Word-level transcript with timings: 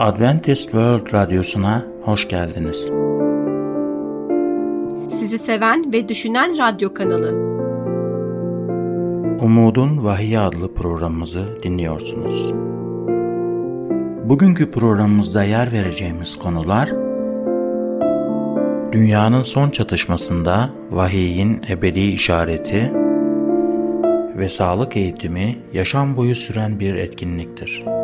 Adventist 0.00 0.62
World 0.62 1.12
Radyosu'na 1.12 1.82
hoş 2.02 2.28
geldiniz. 2.28 2.90
Sizi 5.18 5.38
seven 5.38 5.92
ve 5.92 6.08
düşünen 6.08 6.58
radyo 6.58 6.94
kanalı. 6.94 7.30
Umudun 9.40 10.04
Vahiy 10.04 10.38
adlı 10.38 10.74
programımızı 10.74 11.62
dinliyorsunuz. 11.62 12.52
Bugünkü 14.28 14.70
programımızda 14.70 15.44
yer 15.44 15.72
vereceğimiz 15.72 16.38
konular 16.38 16.90
Dünyanın 18.92 19.42
son 19.42 19.70
çatışmasında 19.70 20.70
vahiyin 20.90 21.62
ebedi 21.68 22.00
işareti 22.00 22.92
ve 24.36 24.48
sağlık 24.48 24.96
eğitimi 24.96 25.56
yaşam 25.72 26.16
boyu 26.16 26.34
süren 26.34 26.80
bir 26.80 26.94
etkinliktir. 26.94 27.99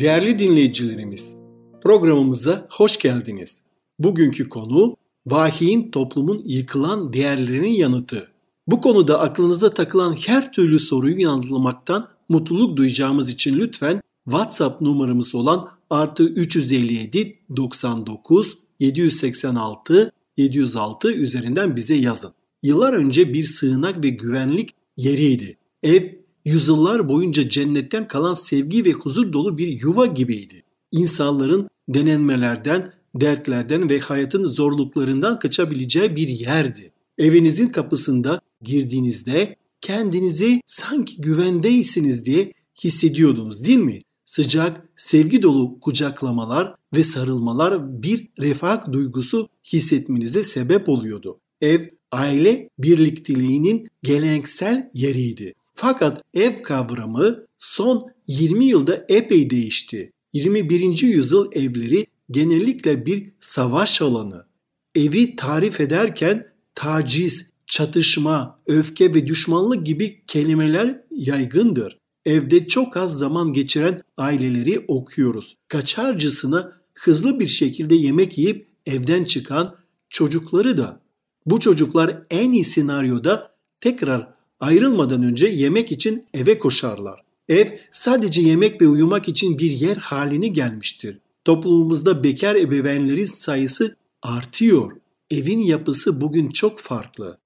Değerli 0.00 0.38
dinleyicilerimiz, 0.38 1.36
programımıza 1.82 2.66
hoş 2.70 2.98
geldiniz. 2.98 3.62
Bugünkü 3.98 4.48
konu 4.48 4.96
vahiyin 5.26 5.90
toplumun 5.90 6.42
yıkılan 6.46 7.12
değerlerinin 7.12 7.72
yanıtı. 7.72 8.28
Bu 8.66 8.80
konuda 8.80 9.20
aklınıza 9.20 9.70
takılan 9.70 10.12
her 10.26 10.52
türlü 10.52 10.78
soruyu 10.78 11.20
yanıtlamaktan 11.20 12.08
mutluluk 12.28 12.76
duyacağımız 12.76 13.30
için 13.30 13.58
lütfen 13.58 14.00
WhatsApp 14.24 14.80
numaramız 14.80 15.34
olan 15.34 15.68
artı 15.90 16.24
357 16.24 17.38
99 17.56 18.58
786 18.78 20.12
706 20.36 21.12
üzerinden 21.12 21.76
bize 21.76 21.94
yazın. 21.94 22.30
Yıllar 22.62 22.92
önce 22.92 23.34
bir 23.34 23.44
sığınak 23.44 24.04
ve 24.04 24.08
güvenlik 24.08 24.74
yeriydi. 24.96 25.56
Ev 25.82 26.19
yüzyıllar 26.50 27.08
boyunca 27.08 27.48
cennetten 27.48 28.08
kalan 28.08 28.34
sevgi 28.34 28.84
ve 28.84 28.92
huzur 28.92 29.32
dolu 29.32 29.58
bir 29.58 29.68
yuva 29.68 30.06
gibiydi. 30.06 30.62
İnsanların 30.92 31.68
denenmelerden, 31.88 32.92
dertlerden 33.14 33.90
ve 33.90 33.98
hayatın 33.98 34.44
zorluklarından 34.44 35.38
kaçabileceği 35.38 36.16
bir 36.16 36.28
yerdi. 36.28 36.92
Evinizin 37.18 37.68
kapısında 37.68 38.40
girdiğinizde 38.62 39.56
kendinizi 39.80 40.60
sanki 40.66 41.20
güvendeysiniz 41.20 42.26
diye 42.26 42.52
hissediyordunuz 42.84 43.64
değil 43.64 43.78
mi? 43.78 44.02
Sıcak, 44.24 44.88
sevgi 44.96 45.42
dolu 45.42 45.80
kucaklamalar 45.80 46.74
ve 46.96 47.04
sarılmalar 47.04 48.02
bir 48.02 48.28
refah 48.40 48.92
duygusu 48.92 49.48
hissetmenize 49.72 50.44
sebep 50.44 50.88
oluyordu. 50.88 51.40
Ev 51.60 51.80
aile 52.12 52.68
birlikteliğinin 52.78 53.88
geleneksel 54.02 54.90
yeriydi. 54.94 55.54
Fakat 55.82 56.22
ev 56.34 56.62
kavramı 56.62 57.46
son 57.58 58.12
20 58.26 58.64
yılda 58.64 59.04
epey 59.08 59.50
değişti. 59.50 60.12
21. 60.32 61.02
yüzyıl 61.02 61.50
evleri 61.52 62.06
genellikle 62.30 63.06
bir 63.06 63.32
savaş 63.40 64.02
alanı. 64.02 64.46
Evi 64.94 65.36
tarif 65.36 65.80
ederken 65.80 66.46
taciz, 66.74 67.50
çatışma, 67.66 68.60
öfke 68.66 69.14
ve 69.14 69.26
düşmanlık 69.26 69.86
gibi 69.86 70.22
kelimeler 70.26 71.00
yaygındır. 71.10 71.98
Evde 72.24 72.66
çok 72.66 72.96
az 72.96 73.18
zaman 73.18 73.52
geçiren 73.52 74.00
aileleri 74.16 74.84
okuyoruz. 74.88 75.56
Kaçarcısına 75.68 76.72
hızlı 76.94 77.40
bir 77.40 77.48
şekilde 77.48 77.94
yemek 77.94 78.38
yiyip 78.38 78.68
evden 78.86 79.24
çıkan 79.24 79.76
çocukları 80.08 80.78
da. 80.78 81.00
Bu 81.46 81.60
çocuklar 81.60 82.22
en 82.30 82.52
iyi 82.52 82.64
senaryoda 82.64 83.50
tekrar 83.80 84.39
ayrılmadan 84.60 85.22
önce 85.22 85.46
yemek 85.46 85.92
için 85.92 86.26
eve 86.34 86.58
koşarlar. 86.58 87.20
Ev 87.48 87.66
sadece 87.90 88.42
yemek 88.42 88.82
ve 88.82 88.88
uyumak 88.88 89.28
için 89.28 89.58
bir 89.58 89.70
yer 89.70 89.96
haline 89.96 90.48
gelmiştir. 90.48 91.18
Toplumumuzda 91.44 92.24
bekar 92.24 92.56
ebeveynlerin 92.56 93.24
sayısı 93.24 93.96
artıyor. 94.22 94.92
Evin 95.30 95.58
yapısı 95.58 96.20
bugün 96.20 96.50
çok 96.50 96.80
farklı. 96.80 97.38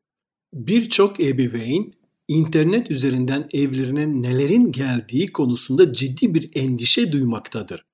Birçok 0.54 1.20
ebeveyn 1.20 1.92
internet 2.28 2.90
üzerinden 2.90 3.46
evlerine 3.52 4.22
nelerin 4.22 4.72
geldiği 4.72 5.32
konusunda 5.32 5.92
ciddi 5.92 6.34
bir 6.34 6.50
endişe 6.54 7.12
duymaktadır. 7.12 7.84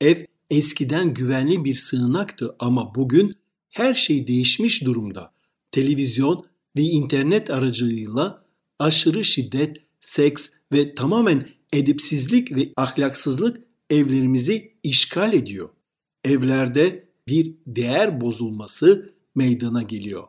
Ev 0.00 0.16
eskiden 0.50 1.14
güvenli 1.14 1.64
bir 1.64 1.74
sığınaktı 1.74 2.56
ama 2.58 2.94
bugün 2.94 3.36
her 3.70 3.94
şey 3.94 4.26
değişmiş 4.26 4.84
durumda. 4.84 5.32
Televizyon 5.70 6.46
ve 6.78 6.82
internet 6.82 7.50
aracılığıyla 7.50 8.45
aşırı 8.78 9.24
şiddet, 9.24 9.76
seks 10.00 10.48
ve 10.72 10.94
tamamen 10.94 11.42
edipsizlik 11.72 12.56
ve 12.56 12.72
ahlaksızlık 12.76 13.60
evlerimizi 13.90 14.72
işgal 14.82 15.32
ediyor. 15.32 15.68
Evlerde 16.24 17.08
bir 17.28 17.54
değer 17.66 18.20
bozulması 18.20 19.14
meydana 19.34 19.82
geliyor 19.82 20.24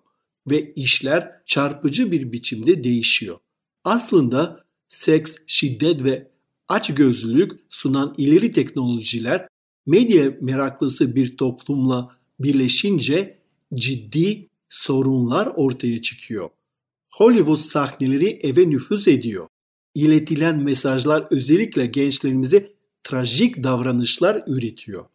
ve 0.52 0.74
işler 0.74 1.42
çarpıcı 1.46 2.12
bir 2.12 2.32
biçimde 2.32 2.84
değişiyor. 2.84 3.38
Aslında 3.84 4.64
seks, 4.90 5.36
şiddet 5.48 6.04
ve 6.04 6.32
açgözlülük 6.68 7.52
sunan 7.70 8.14
ileri 8.18 8.52
teknolojiler 8.52 9.48
medya 9.86 10.32
meraklısı 10.42 11.16
bir 11.16 11.38
toplumla 11.38 12.18
birleşince 12.40 13.38
ciddi 13.76 14.48
sorunlar 14.70 15.52
ortaya 15.56 16.02
çıkıyor. 16.02 16.50
Hollywood 17.18 17.58
sahneleri 17.58 18.40
eve 18.42 18.70
nüfuz 18.70 19.08
ediyor. 19.08 19.48
İletilen 19.96 20.64
mesajlar 20.64 21.28
özellikle 21.32 21.86
gençlerimize 21.86 22.70
trajik 23.04 23.64
davranışlar 23.64 24.44
üretiyor. 24.48 25.06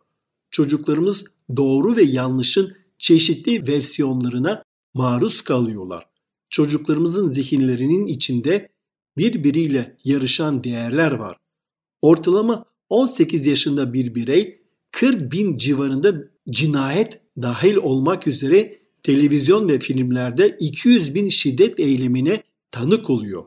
Çocuklarımız 0.50 1.24
doğru 1.56 1.96
ve 1.96 2.02
yanlışın 2.02 2.76
çeşitli 2.98 3.68
versiyonlarına 3.68 4.62
maruz 4.94 5.42
kalıyorlar. 5.42 6.06
Çocuklarımızın 6.50 7.26
zihinlerinin 7.26 8.06
içinde 8.06 8.68
birbiriyle 9.16 9.96
yarışan 10.04 10.64
değerler 10.64 11.12
var. 11.12 11.36
Ortalama 12.02 12.64
18 12.88 13.46
yaşında 13.46 13.92
bir 13.92 14.14
birey 14.14 14.62
40 14.90 15.32
bin 15.32 15.56
civarında 15.56 16.14
cinayet 16.50 17.20
dahil 17.42 17.76
olmak 17.76 18.26
üzere 18.26 18.81
televizyon 19.02 19.68
ve 19.68 19.78
filmlerde 19.78 20.56
200 20.60 21.14
bin 21.14 21.28
şiddet 21.28 21.80
eylemine 21.80 22.42
tanık 22.70 23.10
oluyor. 23.10 23.44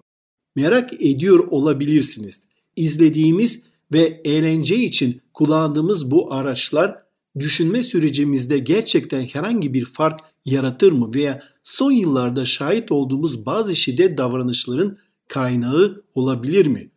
Merak 0.56 0.94
ediyor 0.94 1.48
olabilirsiniz. 1.48 2.48
İzlediğimiz 2.76 3.62
ve 3.94 4.22
eğlence 4.26 4.76
için 4.76 5.22
kullandığımız 5.34 6.12
bu 6.12 6.34
araçlar 6.34 7.06
düşünme 7.40 7.84
sürecimizde 7.84 8.58
gerçekten 8.58 9.22
herhangi 9.22 9.74
bir 9.74 9.86
fark 9.86 10.20
yaratır 10.46 10.92
mı 10.92 11.12
veya 11.16 11.44
son 11.64 11.92
yıllarda 11.92 12.46
şahit 12.46 12.92
olduğumuz 12.92 13.46
bazı 13.46 13.76
şiddet 13.76 14.18
davranışların 14.18 14.98
kaynağı 15.28 16.04
olabilir 16.16 16.68
mi? 16.68 16.92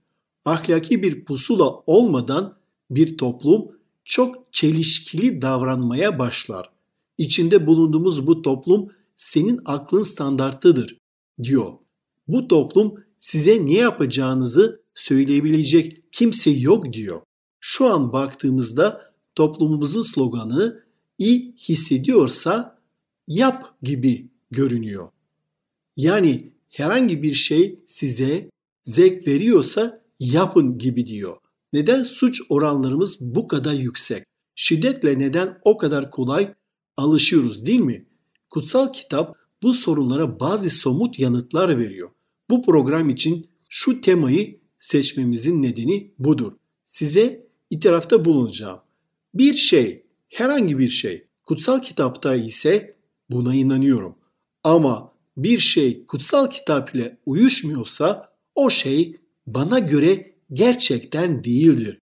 Ahlaki 0.44 1.02
bir 1.02 1.24
pusula 1.24 1.70
olmadan 1.70 2.56
bir 2.90 3.18
toplum 3.18 3.68
çok 4.04 4.52
çelişkili 4.52 5.42
davranmaya 5.42 6.18
başlar. 6.18 6.77
İçinde 7.18 7.66
bulunduğumuz 7.66 8.26
bu 8.26 8.42
toplum 8.42 8.88
senin 9.16 9.60
aklın 9.64 10.02
standartıdır 10.02 10.98
diyor. 11.42 11.72
Bu 12.28 12.48
toplum 12.48 12.94
size 13.18 13.66
ne 13.66 13.74
yapacağınızı 13.74 14.82
söyleyebilecek 14.94 16.12
kimse 16.12 16.50
yok 16.50 16.92
diyor. 16.92 17.20
Şu 17.60 17.86
an 17.86 18.12
baktığımızda 18.12 19.12
toplumumuzun 19.34 20.02
sloganı 20.02 20.84
iyi 21.18 21.54
hissediyorsa 21.68 22.78
yap 23.26 23.74
gibi 23.82 24.28
görünüyor. 24.50 25.08
Yani 25.96 26.52
herhangi 26.68 27.22
bir 27.22 27.34
şey 27.34 27.78
size 27.86 28.50
zevk 28.82 29.26
veriyorsa 29.26 30.02
yapın 30.18 30.78
gibi 30.78 31.06
diyor. 31.06 31.36
Neden 31.72 32.02
suç 32.02 32.42
oranlarımız 32.48 33.20
bu 33.20 33.48
kadar 33.48 33.72
yüksek? 33.72 34.24
Şiddetle 34.54 35.18
neden 35.18 35.58
o 35.64 35.78
kadar 35.78 36.10
kolay 36.10 36.54
alışıyoruz 36.98 37.66
değil 37.66 37.80
mi? 37.80 38.06
Kutsal 38.50 38.92
kitap 38.92 39.36
bu 39.62 39.74
sorunlara 39.74 40.40
bazı 40.40 40.70
somut 40.70 41.18
yanıtlar 41.18 41.78
veriyor. 41.78 42.10
Bu 42.50 42.62
program 42.62 43.08
için 43.08 43.48
şu 43.68 44.00
temayı 44.00 44.60
seçmemizin 44.78 45.62
nedeni 45.62 46.10
budur. 46.18 46.52
Size 46.84 47.46
itirafta 47.70 48.24
bulunacağım. 48.24 48.78
Bir 49.34 49.54
şey, 49.54 50.06
herhangi 50.28 50.78
bir 50.78 50.88
şey, 50.88 51.26
kutsal 51.44 51.82
kitapta 51.82 52.34
ise 52.34 52.96
buna 53.30 53.54
inanıyorum. 53.54 54.14
Ama 54.64 55.12
bir 55.36 55.58
şey 55.58 56.06
kutsal 56.06 56.50
kitap 56.50 56.94
ile 56.94 57.18
uyuşmuyorsa 57.26 58.32
o 58.54 58.70
şey 58.70 59.16
bana 59.46 59.78
göre 59.78 60.34
gerçekten 60.52 61.44
değildir. 61.44 61.98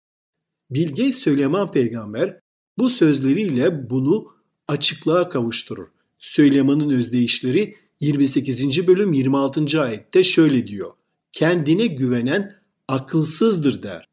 Bilge 0.70 1.14
Süleyman 1.14 1.72
peygamber 1.72 2.40
bu 2.78 2.90
sözleriyle 2.90 3.90
bunu 3.90 4.35
açıklığa 4.68 5.30
kavuşturur. 5.30 5.88
Süleyman'ın 6.20 6.90
özdeyişleri 6.90 7.76
28. 8.00 8.88
bölüm 8.88 9.14
26. 9.14 9.82
ayette 9.82 10.24
şöyle 10.24 10.68
diyor. 10.68 10.92
Kendine 11.32 11.88
güvenen 11.88 12.56
akılsızdır 12.88 13.84
der. 13.84 14.10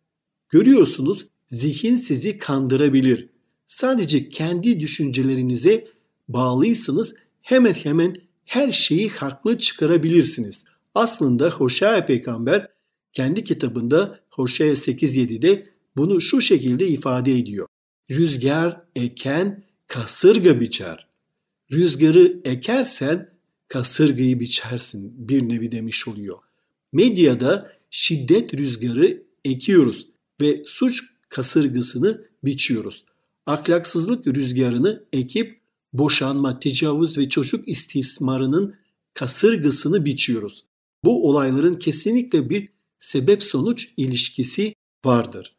Görüyorsunuz 0.48 1.26
zihin 1.46 1.96
sizi 1.96 2.38
kandırabilir. 2.38 3.28
Sadece 3.66 4.28
kendi 4.28 4.80
düşüncelerinize 4.80 5.88
bağlıysanız 6.28 7.14
hemen 7.42 7.72
hemen 7.72 8.16
her 8.44 8.72
şeyi 8.72 9.08
haklı 9.08 9.58
çıkarabilirsiniz. 9.58 10.64
Aslında 10.94 11.50
Hoşea 11.50 12.06
peygamber 12.06 12.66
kendi 13.12 13.44
kitabında 13.44 14.20
Hoşea 14.30 14.66
8.7'de 14.66 15.66
bunu 15.96 16.20
şu 16.20 16.40
şekilde 16.40 16.88
ifade 16.88 17.38
ediyor. 17.38 17.66
Rüzgar 18.10 18.82
eken 18.96 19.64
kasırga 19.92 20.60
biçer. 20.60 21.06
Rüzgarı 21.72 22.40
ekersen 22.44 23.30
kasırgayı 23.68 24.40
biçersin 24.40 25.28
bir 25.28 25.48
nevi 25.48 25.72
demiş 25.72 26.08
oluyor. 26.08 26.38
Medyada 26.92 27.72
şiddet 27.90 28.54
rüzgarı 28.54 29.22
ekiyoruz 29.44 30.06
ve 30.40 30.62
suç 30.64 31.02
kasırgasını 31.28 32.24
biçiyoruz. 32.44 33.04
Ahlaksızlık 33.46 34.26
rüzgarını 34.26 35.04
ekip 35.12 35.60
boşanma, 35.92 36.58
tecavüz 36.58 37.18
ve 37.18 37.28
çocuk 37.28 37.68
istismarının 37.68 38.74
kasırgasını 39.14 40.04
biçiyoruz. 40.04 40.64
Bu 41.04 41.28
olayların 41.28 41.74
kesinlikle 41.74 42.50
bir 42.50 42.68
sebep 42.98 43.42
sonuç 43.42 43.88
ilişkisi 43.96 44.74
vardır. 45.04 45.54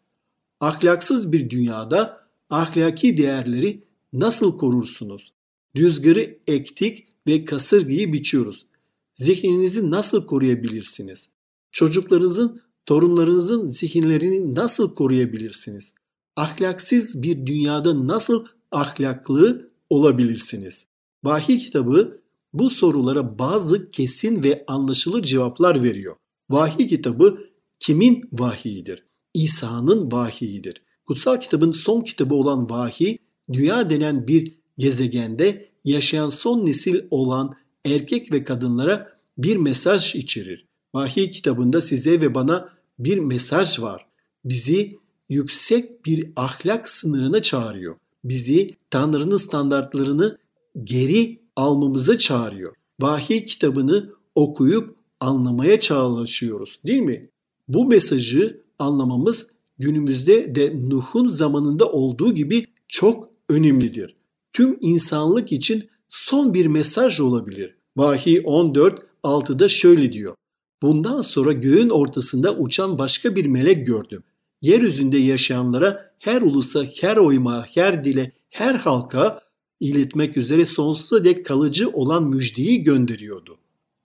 Ahlaksız 0.60 1.32
bir 1.32 1.50
dünyada 1.50 2.28
ahlaki 2.50 3.18
değerleri 3.18 3.93
nasıl 4.14 4.58
korursunuz? 4.58 5.34
Rüzgarı 5.78 6.38
ektik 6.48 7.08
ve 7.28 7.46
kasırgayı 7.46 8.14
biçiyoruz. 8.14 8.66
Zihninizi 9.14 9.92
nasıl 9.92 10.26
koruyabilirsiniz? 10.26 11.30
Çocuklarınızın, 11.72 12.62
torunlarınızın 12.86 13.68
zihinlerini 13.68 14.56
nasıl 14.56 14.96
koruyabilirsiniz? 14.96 15.96
Ahlaksız 16.36 17.24
bir 17.24 17.46
dünyada 17.46 18.08
nasıl 18.08 18.46
ahlaklı 18.72 19.70
olabilirsiniz? 19.90 20.88
Vahiy 21.24 21.58
kitabı 21.58 22.22
bu 22.54 22.70
sorulara 22.70 23.40
bazı 23.40 23.92
kesin 23.92 24.44
ve 24.44 24.64
anlaşılır 24.68 25.24
cevaplar 25.24 25.84
veriyor. 25.84 26.16
Vahiy 26.50 26.88
kitabı 26.88 27.38
kimin 27.80 28.30
vahiyidir? 28.32 29.04
İsa'nın 29.34 30.12
vahiyidir. 30.12 30.82
Kutsal 31.06 31.40
kitabın 31.40 31.72
son 31.72 32.02
kitabı 32.02 32.36
olan 32.36 32.70
vahiy, 32.70 33.18
dünya 33.54 33.90
denen 33.90 34.28
bir 34.28 34.56
gezegende 34.78 35.70
yaşayan 35.84 36.30
son 36.30 36.66
nesil 36.66 37.00
olan 37.12 37.56
erkek 37.86 38.32
ve 38.32 38.44
kadınlara 38.44 39.18
bir 39.38 39.58
mesaj 39.58 40.16
içerir. 40.16 40.66
Vahiy 40.94 41.32
kitabında 41.32 41.82
size 41.82 42.22
ve 42.22 42.36
bana 42.36 42.70
bir 43.00 43.18
mesaj 43.18 43.80
var. 43.80 44.06
Bizi 44.46 44.98
yüksek 45.30 46.06
bir 46.06 46.32
ahlak 46.36 46.90
sınırına 46.90 47.42
çağırıyor. 47.42 47.96
Bizi 48.24 48.72
Tanrı'nın 48.90 49.38
standartlarını 49.38 50.38
geri 50.84 51.40
almamıza 51.56 52.18
çağırıyor. 52.18 52.76
Vahiy 53.02 53.46
kitabını 53.46 54.14
okuyup 54.36 54.96
anlamaya 55.20 55.80
çalışıyoruz 55.80 56.80
değil 56.86 57.02
mi? 57.02 57.30
Bu 57.68 57.86
mesajı 57.86 58.62
anlamamız 58.80 59.48
günümüzde 59.80 60.56
de 60.56 60.90
Nuh'un 60.90 61.28
zamanında 61.28 61.92
olduğu 61.92 62.34
gibi 62.34 62.66
çok 62.88 63.33
önemlidir. 63.50 64.16
Tüm 64.54 64.78
insanlık 64.82 65.52
için 65.52 65.90
son 66.10 66.54
bir 66.54 66.66
mesaj 66.66 67.20
olabilir. 67.20 67.76
Vahiy 67.98 68.42
14 68.44 69.06
6'da 69.24 69.68
şöyle 69.68 70.12
diyor. 70.12 70.36
Bundan 70.82 71.22
sonra 71.22 71.52
göğün 71.52 71.90
ortasında 71.90 72.56
uçan 72.56 72.98
başka 72.98 73.36
bir 73.36 73.46
melek 73.46 73.88
gördüm. 73.88 74.24
Yeryüzünde 74.62 75.18
yaşayanlara 75.18 76.12
her 76.20 76.42
ulusa, 76.42 76.84
her 77.02 77.18
oyma, 77.18 77.66
her 77.74 78.04
dile, 78.04 78.32
her 78.50 78.76
halka 78.76 79.42
iletmek 79.80 80.38
üzere 80.38 80.66
sonsuza 80.66 81.24
dek 81.24 81.46
kalıcı 81.46 81.90
olan 81.90 82.24
müjdeyi 82.24 82.84
gönderiyordu. 82.84 83.58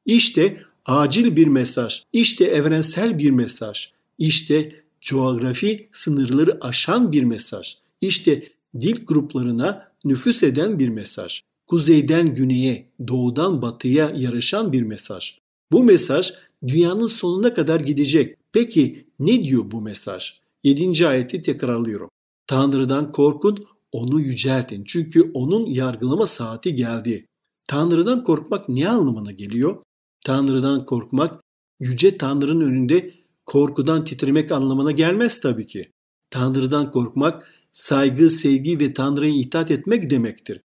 İşte 0.04 0.62
acil 0.84 1.36
bir 1.36 1.46
mesaj, 1.46 2.02
işte 2.12 2.44
evrensel 2.44 3.18
bir 3.18 3.30
mesaj, 3.30 3.92
işte 4.18 4.82
coğrafi 5.00 5.88
sınırları 5.92 6.58
aşan 6.60 7.12
bir 7.12 7.24
mesaj, 7.24 7.76
işte 8.00 8.42
dil 8.80 9.06
gruplarına 9.06 9.92
nüfus 10.04 10.42
eden 10.42 10.78
bir 10.78 10.88
mesaj, 10.88 11.42
kuzeyden 11.66 12.34
güneye, 12.34 12.88
doğudan 13.08 13.62
batıya 13.62 14.12
yarışan 14.16 14.72
bir 14.72 14.82
mesaj. 14.82 15.38
Bu 15.72 15.84
mesaj 15.84 16.32
dünyanın 16.66 17.06
sonuna 17.06 17.54
kadar 17.54 17.80
gidecek. 17.80 18.36
Peki 18.52 19.06
ne 19.18 19.42
diyor 19.42 19.70
bu 19.70 19.80
mesaj? 19.80 20.40
7. 20.64 21.06
ayeti 21.06 21.42
tekrarlıyorum. 21.42 22.08
Tanrı'dan 22.46 23.12
korkun, 23.12 23.64
onu 23.92 24.20
yüceltin. 24.20 24.84
Çünkü 24.84 25.30
onun 25.34 25.66
yargılama 25.66 26.26
saati 26.26 26.74
geldi. 26.74 27.26
Tanrı'dan 27.68 28.24
korkmak 28.24 28.68
ne 28.68 28.88
anlamına 28.88 29.32
geliyor? 29.32 29.76
Tanrı'dan 30.24 30.84
korkmak, 30.84 31.40
yüce 31.80 32.18
Tanrı'nın 32.18 32.60
önünde 32.60 33.14
korkudan 33.46 34.04
titremek 34.04 34.52
anlamına 34.52 34.90
gelmez 34.90 35.40
tabii 35.40 35.66
ki. 35.66 35.90
Tanrı'dan 36.30 36.90
korkmak, 36.90 37.57
saygı, 37.78 38.30
sevgi 38.30 38.80
ve 38.80 38.92
Tanrı'ya 38.92 39.34
itaat 39.34 39.70
etmek 39.70 40.10
demektir. 40.10 40.60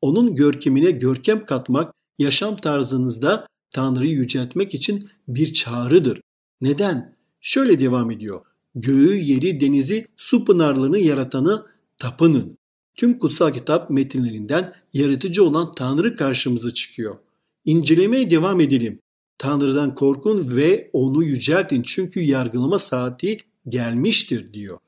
Onun 0.00 0.34
görkemine 0.34 0.90
görkem 0.90 1.46
katmak, 1.46 1.94
yaşam 2.18 2.56
tarzınızda 2.56 3.46
Tanrı'yı 3.70 4.12
yüceltmek 4.12 4.74
için 4.74 5.08
bir 5.28 5.52
çağrıdır. 5.52 6.20
Neden? 6.60 7.16
Şöyle 7.40 7.80
devam 7.80 8.10
ediyor. 8.10 8.40
Göğü, 8.74 9.16
yeri, 9.16 9.60
denizi, 9.60 10.06
su 10.16 10.44
pınarlarını 10.44 10.98
yaratanı 10.98 11.66
tapının. 11.98 12.58
Tüm 12.94 13.18
kutsal 13.18 13.52
kitap 13.52 13.90
metinlerinden 13.90 14.74
yaratıcı 14.92 15.44
olan 15.44 15.72
Tanrı 15.72 16.16
karşımıza 16.16 16.70
çıkıyor. 16.70 17.18
İncelemeye 17.64 18.30
devam 18.30 18.60
edelim. 18.60 18.98
Tanrı'dan 19.38 19.94
korkun 19.94 20.56
ve 20.56 20.90
onu 20.92 21.24
yüceltin 21.24 21.82
çünkü 21.82 22.20
yargılama 22.20 22.78
saati 22.78 23.38
gelmiştir 23.68 24.52
diyor. 24.52 24.78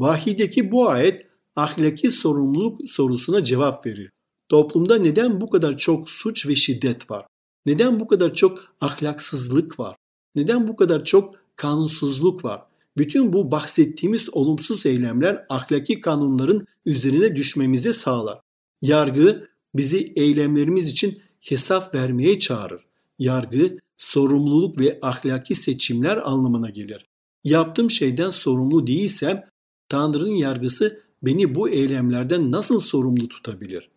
Vahideki 0.00 0.72
bu 0.72 0.88
ayet 0.88 1.26
ahlaki 1.56 2.10
sorumluluk 2.10 2.90
sorusuna 2.90 3.44
cevap 3.44 3.86
verir. 3.86 4.10
Toplumda 4.48 4.98
neden 4.98 5.40
bu 5.40 5.50
kadar 5.50 5.78
çok 5.78 6.10
suç 6.10 6.48
ve 6.48 6.56
şiddet 6.56 7.10
var? 7.10 7.26
Neden 7.66 8.00
bu 8.00 8.06
kadar 8.06 8.34
çok 8.34 8.58
ahlaksızlık 8.80 9.80
var? 9.80 9.96
Neden 10.34 10.68
bu 10.68 10.76
kadar 10.76 11.04
çok 11.04 11.34
kanunsuzluk 11.56 12.44
var? 12.44 12.62
Bütün 12.96 13.32
bu 13.32 13.50
bahsettiğimiz 13.50 14.34
olumsuz 14.34 14.86
eylemler 14.86 15.46
ahlaki 15.48 16.00
kanunların 16.00 16.66
üzerine 16.86 17.36
düşmemize 17.36 17.92
sağlar. 17.92 18.40
Yargı 18.82 19.48
bizi 19.74 20.12
eylemlerimiz 20.16 20.88
için 20.88 21.22
hesap 21.40 21.94
vermeye 21.94 22.38
çağırır. 22.38 22.82
Yargı 23.18 23.78
sorumluluk 23.96 24.80
ve 24.80 24.98
ahlaki 25.02 25.54
seçimler 25.54 26.16
anlamına 26.16 26.70
gelir. 26.70 27.06
Yaptığım 27.44 27.90
şeyden 27.90 28.30
sorumlu 28.30 28.86
değilsem 28.86 29.44
Tanrı'nın 29.90 30.34
yargısı 30.34 31.00
beni 31.22 31.54
bu 31.54 31.68
eylemlerden 31.68 32.52
nasıl 32.52 32.80
sorumlu 32.80 33.28
tutabilir? 33.28 33.90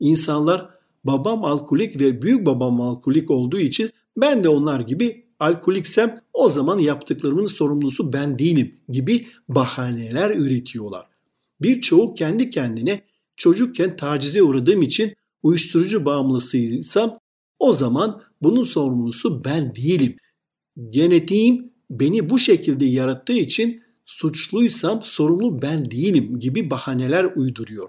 İnsanlar 0.00 0.70
babam 1.04 1.44
alkolik 1.44 2.00
ve 2.00 2.22
büyük 2.22 2.46
babam 2.46 2.80
alkolik 2.80 3.30
olduğu 3.30 3.58
için 3.58 3.90
ben 4.16 4.44
de 4.44 4.48
onlar 4.48 4.80
gibi 4.80 5.26
alkoliksem 5.40 6.20
o 6.32 6.48
zaman 6.48 6.78
yaptıklarımın 6.78 7.46
sorumlusu 7.46 8.12
ben 8.12 8.38
değilim 8.38 8.76
gibi 8.88 9.26
bahaneler 9.48 10.30
üretiyorlar. 10.30 11.06
Birçoğu 11.62 12.14
kendi 12.14 12.50
kendine 12.50 13.04
çocukken 13.36 13.96
tacize 13.96 14.42
uğradığım 14.42 14.82
için 14.82 15.14
uyuşturucu 15.42 16.04
bağımlısıysam 16.04 17.18
o 17.58 17.72
zaman 17.72 18.22
bunun 18.42 18.64
sorumlusu 18.64 19.44
ben 19.44 19.74
değilim. 19.74 20.16
Genetiğim 20.90 21.72
beni 21.90 22.30
bu 22.30 22.38
şekilde 22.38 22.84
yarattığı 22.84 23.32
için 23.32 23.82
suçluysam 24.10 25.00
sorumlu 25.02 25.62
ben 25.62 25.90
değilim 25.90 26.38
gibi 26.38 26.70
bahaneler 26.70 27.24
uyduruyor. 27.24 27.88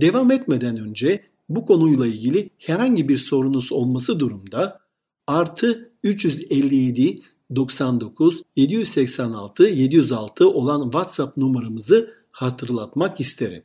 Devam 0.00 0.30
etmeden 0.30 0.76
önce 0.76 1.24
bu 1.48 1.66
konuyla 1.66 2.06
ilgili 2.06 2.50
herhangi 2.58 3.08
bir 3.08 3.16
sorunuz 3.16 3.72
olması 3.72 4.20
durumda 4.20 4.80
artı 5.26 5.92
357 6.02 7.22
99 7.56 8.42
786 8.56 9.64
706 9.64 10.50
olan 10.50 10.82
WhatsApp 10.82 11.36
numaramızı 11.36 12.14
hatırlatmak 12.30 13.20
isterim. 13.20 13.62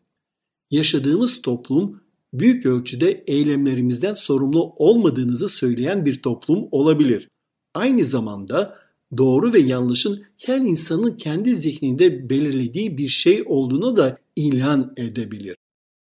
Yaşadığımız 0.72 1.42
toplum 1.42 2.02
büyük 2.34 2.66
ölçüde 2.66 3.24
eylemlerimizden 3.28 4.14
sorumlu 4.14 4.74
olmadığınızı 4.78 5.48
söyleyen 5.48 6.06
bir 6.06 6.22
toplum 6.22 6.68
olabilir. 6.72 7.30
Aynı 7.74 8.04
zamanda 8.04 8.89
doğru 9.18 9.54
ve 9.54 9.60
yanlışın 9.60 10.24
her 10.46 10.62
insanın 10.62 11.18
kendi 11.18 11.56
zihninde 11.56 12.30
belirlediği 12.30 12.98
bir 12.98 13.08
şey 13.08 13.44
olduğunu 13.46 13.98
da 13.98 14.18
ilan 14.36 14.94
edebilir. 14.98 15.56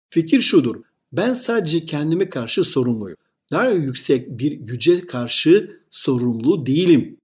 Fikir 0.08 0.42
şudur. 0.42 0.76
Ben 1.12 1.34
sadece 1.34 1.84
kendime 1.84 2.28
karşı 2.28 2.64
sorumluyum. 2.64 3.16
Daha 3.50 3.70
yüksek 3.70 4.38
bir 4.38 4.52
güce 4.52 5.06
karşı 5.06 5.80
sorumlu 5.90 6.66
değilim. 6.66 7.16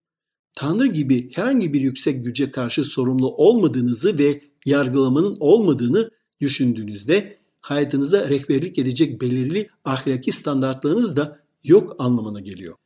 Tanrı 0.54 0.86
gibi 0.86 1.30
herhangi 1.32 1.72
bir 1.72 1.80
yüksek 1.80 2.24
güce 2.24 2.50
karşı 2.50 2.84
sorumlu 2.84 3.28
olmadığınızı 3.36 4.18
ve 4.18 4.40
yargılamanın 4.66 5.36
olmadığını 5.40 6.10
düşündüğünüzde 6.40 7.36
hayatınıza 7.60 8.28
rehberlik 8.28 8.78
edecek 8.78 9.20
belirli 9.20 9.68
ahlaki 9.84 10.32
standartlarınız 10.32 11.16
da 11.16 11.40
yok 11.64 11.96
anlamına 11.98 12.40
geliyor. 12.40 12.76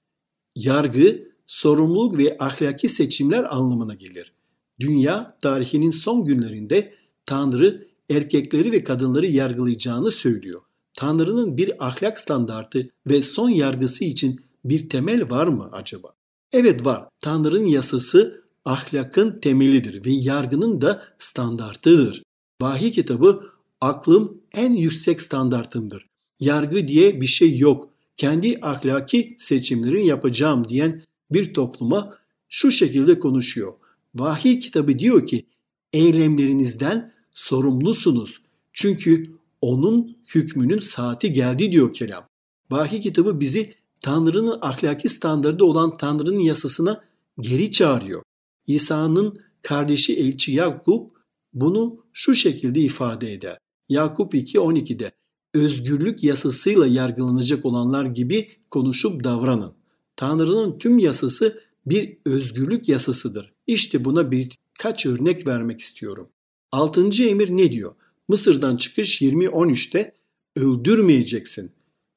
Yargı, 0.56 1.33
sorumluluk 1.46 2.18
ve 2.18 2.36
ahlaki 2.40 2.88
seçimler 2.88 3.56
anlamına 3.56 3.94
gelir. 3.94 4.32
Dünya 4.80 5.36
tarihinin 5.42 5.90
son 5.90 6.24
günlerinde 6.24 6.94
Tanrı 7.26 7.88
erkekleri 8.10 8.72
ve 8.72 8.84
kadınları 8.84 9.26
yargılayacağını 9.26 10.10
söylüyor. 10.10 10.60
Tanrı'nın 10.94 11.56
bir 11.56 11.86
ahlak 11.86 12.20
standartı 12.20 12.90
ve 13.06 13.22
son 13.22 13.48
yargısı 13.48 14.04
için 14.04 14.40
bir 14.64 14.88
temel 14.88 15.30
var 15.30 15.46
mı 15.46 15.68
acaba? 15.72 16.14
Evet 16.52 16.86
var. 16.86 17.08
Tanrı'nın 17.20 17.66
yasası 17.66 18.44
ahlakın 18.64 19.40
temelidir 19.40 20.06
ve 20.06 20.10
yargının 20.10 20.80
da 20.80 21.02
standartıdır. 21.18 22.22
Vahiy 22.62 22.90
kitabı 22.92 23.42
aklım 23.80 24.40
en 24.54 24.72
yüksek 24.72 25.22
standartımdır. 25.22 26.06
Yargı 26.40 26.88
diye 26.88 27.20
bir 27.20 27.26
şey 27.26 27.58
yok. 27.58 27.90
Kendi 28.16 28.58
ahlaki 28.62 29.36
seçimlerini 29.38 30.06
yapacağım 30.06 30.68
diyen 30.68 31.02
bir 31.34 31.54
topluma 31.54 32.18
şu 32.48 32.70
şekilde 32.70 33.18
konuşuyor. 33.18 33.72
Vahiy 34.14 34.58
kitabı 34.58 34.98
diyor 34.98 35.26
ki 35.26 35.46
eylemlerinizden 35.92 37.12
sorumlusunuz. 37.34 38.40
Çünkü 38.72 39.30
onun 39.60 40.16
hükmünün 40.34 40.78
saati 40.78 41.32
geldi 41.32 41.72
diyor 41.72 41.92
kelam. 41.92 42.28
Vahiy 42.70 43.00
kitabı 43.00 43.40
bizi 43.40 43.74
Tanrı'nın 44.00 44.58
ahlaki 44.62 45.08
standardı 45.08 45.64
olan 45.64 45.96
Tanrı'nın 45.96 46.40
yasasına 46.40 47.04
geri 47.40 47.70
çağırıyor. 47.70 48.22
İsa'nın 48.66 49.38
kardeşi 49.62 50.16
elçi 50.16 50.52
Yakup 50.52 51.16
bunu 51.52 52.04
şu 52.12 52.34
şekilde 52.34 52.80
ifade 52.80 53.32
eder. 53.32 53.58
Yakup 53.88 54.34
2.12'de 54.34 55.12
özgürlük 55.54 56.24
yasasıyla 56.24 56.86
yargılanacak 56.86 57.64
olanlar 57.64 58.04
gibi 58.04 58.48
konuşup 58.70 59.24
davranın. 59.24 59.83
Tanrı'nın 60.16 60.78
tüm 60.78 60.98
yasası 60.98 61.60
bir 61.86 62.16
özgürlük 62.26 62.88
yasasıdır. 62.88 63.52
İşte 63.66 64.04
buna 64.04 64.30
birkaç 64.30 65.06
örnek 65.06 65.46
vermek 65.46 65.80
istiyorum. 65.80 66.28
6. 66.72 67.24
emir 67.24 67.50
ne 67.50 67.72
diyor? 67.72 67.94
Mısır'dan 68.28 68.76
çıkış 68.76 69.22
20.13'te 69.22 70.14
öldürmeyeceksin. 70.56 71.72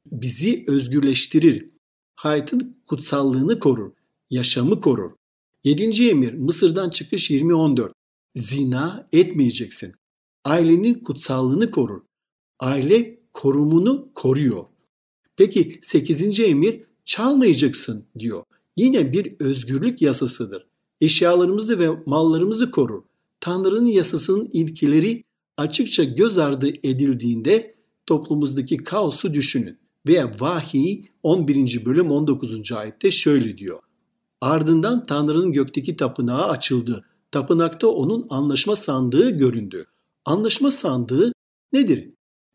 Bizi 0.06 0.64
özgürleştirir. 0.68 1.70
Hayatın 2.16 2.78
kutsallığını 2.86 3.60
korur. 3.60 3.92
Yaşamı 4.30 4.82
korur. 4.82 5.12
7. 5.64 6.10
emir 6.10 6.34
Mısır'dan 6.34 6.90
çıkış 6.90 7.32
20.14 7.32 7.92
Zina 8.36 9.08
etmeyeceksin. 9.14 9.94
Ailenin 10.46 10.94
kutsallığını 10.94 11.72
korur. 11.72 12.02
Aile 12.60 13.20
korumunu 13.34 14.10
koruyor. 14.16 14.66
Peki 15.36 15.80
8. 15.82 16.40
emir 16.40 16.87
çalmayacaksın 17.08 18.06
diyor. 18.20 18.44
Yine 18.76 19.12
bir 19.14 19.36
özgürlük 19.40 20.02
yasasıdır. 20.02 20.68
Eşyalarımızı 21.02 21.80
ve 21.80 21.90
mallarımızı 22.06 22.72
korur. 22.72 23.04
Tanrı'nın 23.40 23.86
yasasının 23.86 24.50
ilkeleri 24.52 25.24
açıkça 25.58 26.04
göz 26.04 26.38
ardı 26.38 26.68
edildiğinde 26.68 27.76
toplumumuzdaki 28.06 28.78
kaosu 28.78 29.34
düşünün. 29.34 29.78
Veya 30.08 30.36
vahiy 30.40 31.02
11. 31.24 31.86
bölüm 31.86 32.12
19. 32.12 32.72
ayette 32.72 33.12
şöyle 33.12 33.58
diyor. 33.58 33.80
Ardından 34.42 35.04
Tanrı'nın 35.04 35.52
gökteki 35.52 35.96
tapınağı 35.96 36.48
açıldı. 36.48 37.06
Tapınakta 37.32 37.88
onun 37.88 38.28
anlaşma 38.30 38.76
sandığı 38.76 39.30
göründü. 39.30 39.86
Anlaşma 40.26 40.72
sandığı 40.72 41.32
nedir? 41.74 42.10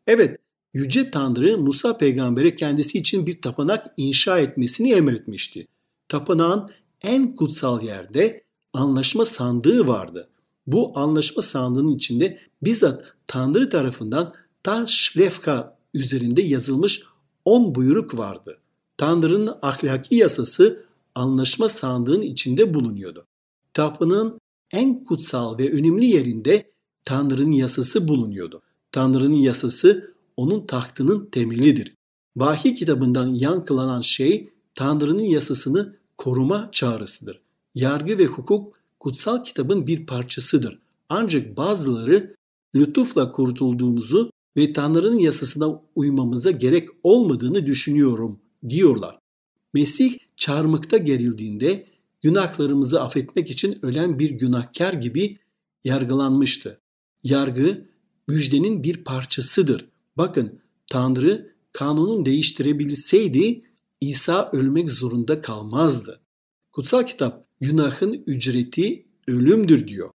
Evet, 0.07 0.41
Yüce 0.75 1.11
Tanrı 1.11 1.59
Musa 1.59 1.99
peygambere 1.99 2.55
kendisi 2.55 2.99
için 2.99 3.27
bir 3.27 3.43
tapınak 3.43 3.87
inşa 3.97 4.39
etmesini 4.39 4.93
emretmişti. 4.93 5.67
Tapınağın 6.09 6.71
en 7.03 7.35
kutsal 7.35 7.83
yerde 7.83 8.45
anlaşma 8.73 9.25
sandığı 9.25 9.87
vardı. 9.87 10.29
Bu 10.67 10.99
anlaşma 10.99 11.43
sandığının 11.43 11.97
içinde 11.97 12.39
bizzat 12.63 13.05
Tanrı 13.27 13.69
tarafından 13.69 14.33
Taş 14.63 15.15
Lefka 15.19 15.79
üzerinde 15.95 16.43
yazılmış 16.43 17.03
10 17.45 17.75
buyruk 17.75 18.19
vardı. 18.19 18.59
Tanrı'nın 18.97 19.55
ahlaki 19.63 20.15
yasası 20.15 20.85
anlaşma 21.15 21.69
sandığın 21.69 22.23
içinde 22.23 22.75
bulunuyordu. 22.75 23.27
Tapınağın 23.75 24.41
en 24.73 25.05
kutsal 25.05 25.59
ve 25.59 25.73
önemli 25.73 26.07
yerinde 26.07 26.73
Tanrı'nın 27.05 27.51
yasası 27.51 28.09
bulunuyordu. 28.09 28.63
Tanrı'nın 28.93 29.39
yasası 29.39 30.12
onun 30.37 30.67
tahtının 30.67 31.27
temelidir. 31.27 31.95
Vahiy 32.37 32.75
kitabından 32.75 33.29
yankılanan 33.29 34.01
şey 34.01 34.51
Tanrı'nın 34.75 35.23
yasasını 35.23 35.97
koruma 36.19 36.69
çağrısıdır. 36.73 37.41
Yargı 37.75 38.19
ve 38.19 38.27
hukuk 38.27 38.79
kutsal 39.01 39.45
kitabın 39.45 39.87
bir 39.87 40.07
parçasıdır. 40.07 40.79
Ancak 41.09 41.57
bazıları 41.57 42.35
lütufla 42.75 43.33
kurtulduğumuzu 43.33 44.31
ve 44.57 44.73
Tanrı'nın 44.73 45.19
yasasına 45.19 45.81
uymamıza 45.95 46.51
gerek 46.51 46.89
olmadığını 47.03 47.67
düşünüyorum 47.67 48.39
diyorlar. 48.69 49.19
Mesih 49.75 50.19
çarmıkta 50.37 50.97
gerildiğinde 50.97 51.87
günahlarımızı 52.23 53.03
affetmek 53.03 53.51
için 53.51 53.79
ölen 53.83 54.19
bir 54.19 54.31
günahkar 54.31 54.93
gibi 54.93 55.39
yargılanmıştı. 55.85 56.81
Yargı 57.23 57.89
müjdenin 58.29 58.83
bir 58.83 59.05
parçasıdır. 59.05 59.92
Bakın 60.17 60.61
Tanrı 60.87 61.55
kanunun 61.73 62.25
değiştirebilseydi 62.25 63.63
İsa 64.01 64.51
ölmek 64.53 64.93
zorunda 64.93 65.41
kalmazdı. 65.41 66.21
Kutsal 66.73 67.03
kitap 67.03 67.47
günahın 67.61 68.23
ücreti 68.27 69.07
ölümdür 69.29 69.89
diyor. 69.89 70.11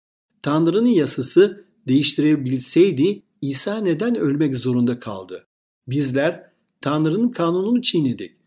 Tanrı'nın 0.41 0.89
yasası 0.89 1.65
değiştirebilseydi 1.87 3.23
İsa 3.41 3.77
neden 3.77 4.15
ölmek 4.15 4.57
zorunda 4.57 4.99
kaldı? 4.99 5.47
Bizler 5.87 6.51
Tanrı'nın 6.81 7.29
kanununu 7.29 7.81
çiğnedik. 7.81 8.37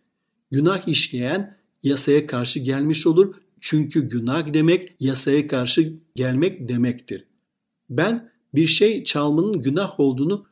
Günah 0.50 0.88
işleyen 0.88 1.56
yasaya 1.82 2.26
karşı 2.26 2.60
gelmiş 2.60 3.06
olur. 3.06 3.34
Çünkü 3.60 4.08
günah 4.08 4.54
demek 4.54 4.92
yasaya 5.00 5.46
karşı 5.46 5.92
gelmek 6.14 6.68
demektir. 6.68 7.24
Ben 7.90 8.30
bir 8.54 8.66
şey 8.66 9.04
çalmanın 9.04 9.62
günah 9.62 10.00
olduğunu 10.00 10.46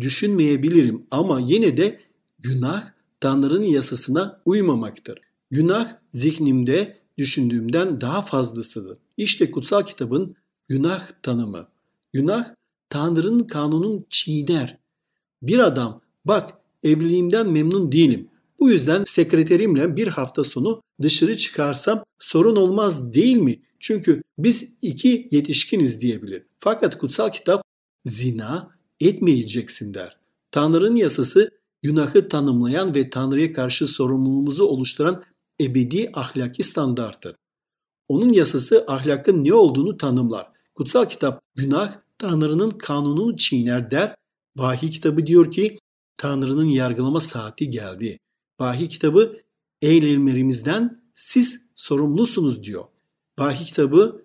düşünmeyebilirim 0.00 1.06
ama 1.10 1.40
yine 1.40 1.76
de 1.76 2.00
günah 2.38 2.90
Tanrı'nın 3.20 3.66
yasasına 3.66 4.40
uymamaktır. 4.44 5.20
Günah 5.50 5.96
zihnimde 6.12 6.98
düşündüğümden 7.18 8.00
daha 8.00 8.22
fazlasıdır. 8.22 8.98
İşte 9.16 9.50
kutsal 9.50 9.82
kitabın 9.82 10.36
günah 10.68 11.10
tanımı. 11.22 11.68
Günah 12.12 12.54
Tanrı'nın 12.88 13.38
kanunun 13.38 14.06
çiğner. 14.10 14.78
Bir 15.42 15.58
adam 15.58 16.00
bak 16.24 16.54
evliliğimden 16.82 17.50
memnun 17.50 17.92
değilim. 17.92 18.28
Bu 18.60 18.70
yüzden 18.70 19.04
sekreterimle 19.04 19.96
bir 19.96 20.08
hafta 20.08 20.44
sonu 20.44 20.82
dışarı 21.02 21.36
çıkarsam 21.36 22.04
sorun 22.18 22.56
olmaz 22.56 23.12
değil 23.12 23.36
mi? 23.36 23.62
Çünkü 23.80 24.22
biz 24.38 24.72
iki 24.82 25.28
yetişkiniz 25.30 26.00
diyebilir. 26.00 26.42
Fakat 26.58 26.98
kutsal 26.98 27.32
kitap 27.32 27.62
zina 28.04 28.75
etmeyeceksin 29.00 29.94
der. 29.94 30.16
Tanrı'nın 30.50 30.96
yasası 30.96 31.50
günahı 31.82 32.28
tanımlayan 32.28 32.94
ve 32.94 33.10
Tanrı'ya 33.10 33.52
karşı 33.52 33.86
sorumluluğumuzu 33.86 34.64
oluşturan 34.64 35.22
ebedi 35.60 36.10
ahlaki 36.14 36.62
standarttır. 36.62 37.36
Onun 38.08 38.32
yasası 38.32 38.84
ahlakın 38.88 39.44
ne 39.44 39.54
olduğunu 39.54 39.96
tanımlar. 39.96 40.52
Kutsal 40.74 41.04
kitap 41.04 41.40
günah 41.54 41.94
Tanrı'nın 42.18 42.70
kanununu 42.70 43.36
çiğner 43.36 43.90
der. 43.90 44.14
Vahiy 44.56 44.90
kitabı 44.90 45.26
diyor 45.26 45.50
ki 45.50 45.78
Tanrı'nın 46.16 46.64
yargılama 46.64 47.20
saati 47.20 47.70
geldi. 47.70 48.18
Vahiy 48.60 48.88
kitabı 48.88 49.36
eylemlerimizden 49.82 51.02
siz 51.14 51.62
sorumlusunuz 51.74 52.62
diyor. 52.62 52.84
Vahiy 53.38 53.66
kitabı 53.66 54.24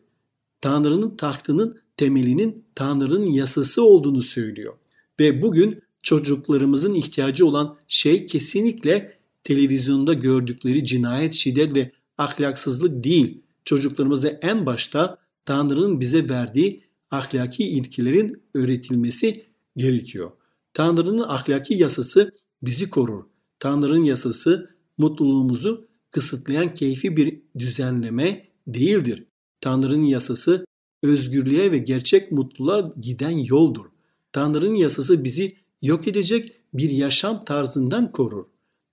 Tanrı'nın 0.62 1.18
tahtının 1.18 1.81
temelinin 2.02 2.66
Tanrı'nın 2.76 3.26
yasası 3.26 3.84
olduğunu 3.84 4.22
söylüyor. 4.22 4.74
Ve 5.20 5.42
bugün 5.42 5.82
çocuklarımızın 6.02 6.94
ihtiyacı 6.94 7.46
olan 7.46 7.78
şey 7.88 8.26
kesinlikle 8.26 9.18
televizyonda 9.44 10.14
gördükleri 10.14 10.84
cinayet, 10.84 11.34
şiddet 11.34 11.76
ve 11.76 11.92
ahlaksızlık 12.18 13.04
değil. 13.04 13.42
Çocuklarımıza 13.66 14.30
en 14.30 14.66
başta 14.66 15.18
Tanrı'nın 15.46 16.00
bize 16.00 16.30
verdiği 16.30 16.84
ahlaki 17.12 17.64
ilkelerin 17.64 18.42
öğretilmesi 18.54 19.46
gerekiyor. 19.78 20.32
Tanrı'nın 20.74 21.24
ahlaki 21.24 21.74
yasası 21.74 22.32
bizi 22.64 22.90
korur. 22.90 23.24
Tanrı'nın 23.60 24.04
yasası 24.04 24.70
mutluluğumuzu 24.98 25.88
kısıtlayan 26.12 26.74
keyfi 26.74 27.18
bir 27.18 27.42
düzenleme 27.60 28.48
değildir. 28.68 29.26
Tanrı'nın 29.62 30.06
yasası 30.06 30.66
özgürlüğe 31.04 31.72
ve 31.72 31.78
gerçek 31.78 32.32
mutluluğa 32.32 32.94
giden 33.02 33.38
yoldur. 33.38 33.86
Tanrı'nın 34.34 34.76
yasası 34.76 35.24
bizi 35.24 35.56
yok 35.82 36.08
edecek 36.08 36.56
bir 36.74 36.90
yaşam 36.90 37.46
tarzından 37.46 38.12
korur. 38.12 38.46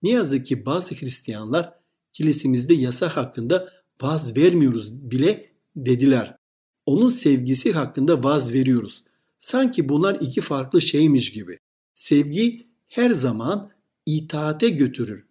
Ne 0.03 0.11
yazık 0.11 0.47
ki 0.47 0.67
bazı 0.67 0.95
Hristiyanlar 0.95 1.71
kilisemizde 2.13 2.75
yasa 2.75 3.17
hakkında 3.17 3.69
vaz 4.03 4.37
vermiyoruz 4.37 5.11
bile 5.11 5.51
dediler. 5.77 6.37
Onun 6.87 7.11
sevgisi 7.11 7.73
hakkında 7.73 8.25
vaz 8.25 8.55
veriyoruz. 8.55 9.05
Sanki 9.39 9.89
bunlar 9.89 10.19
iki 10.21 10.41
farklı 10.41 10.81
şeymiş 10.81 11.33
gibi. 11.33 11.59
Sevgi 11.95 12.67
her 12.89 13.11
zaman 13.11 13.71
itaate 14.07 14.69
götürür. 14.69 15.27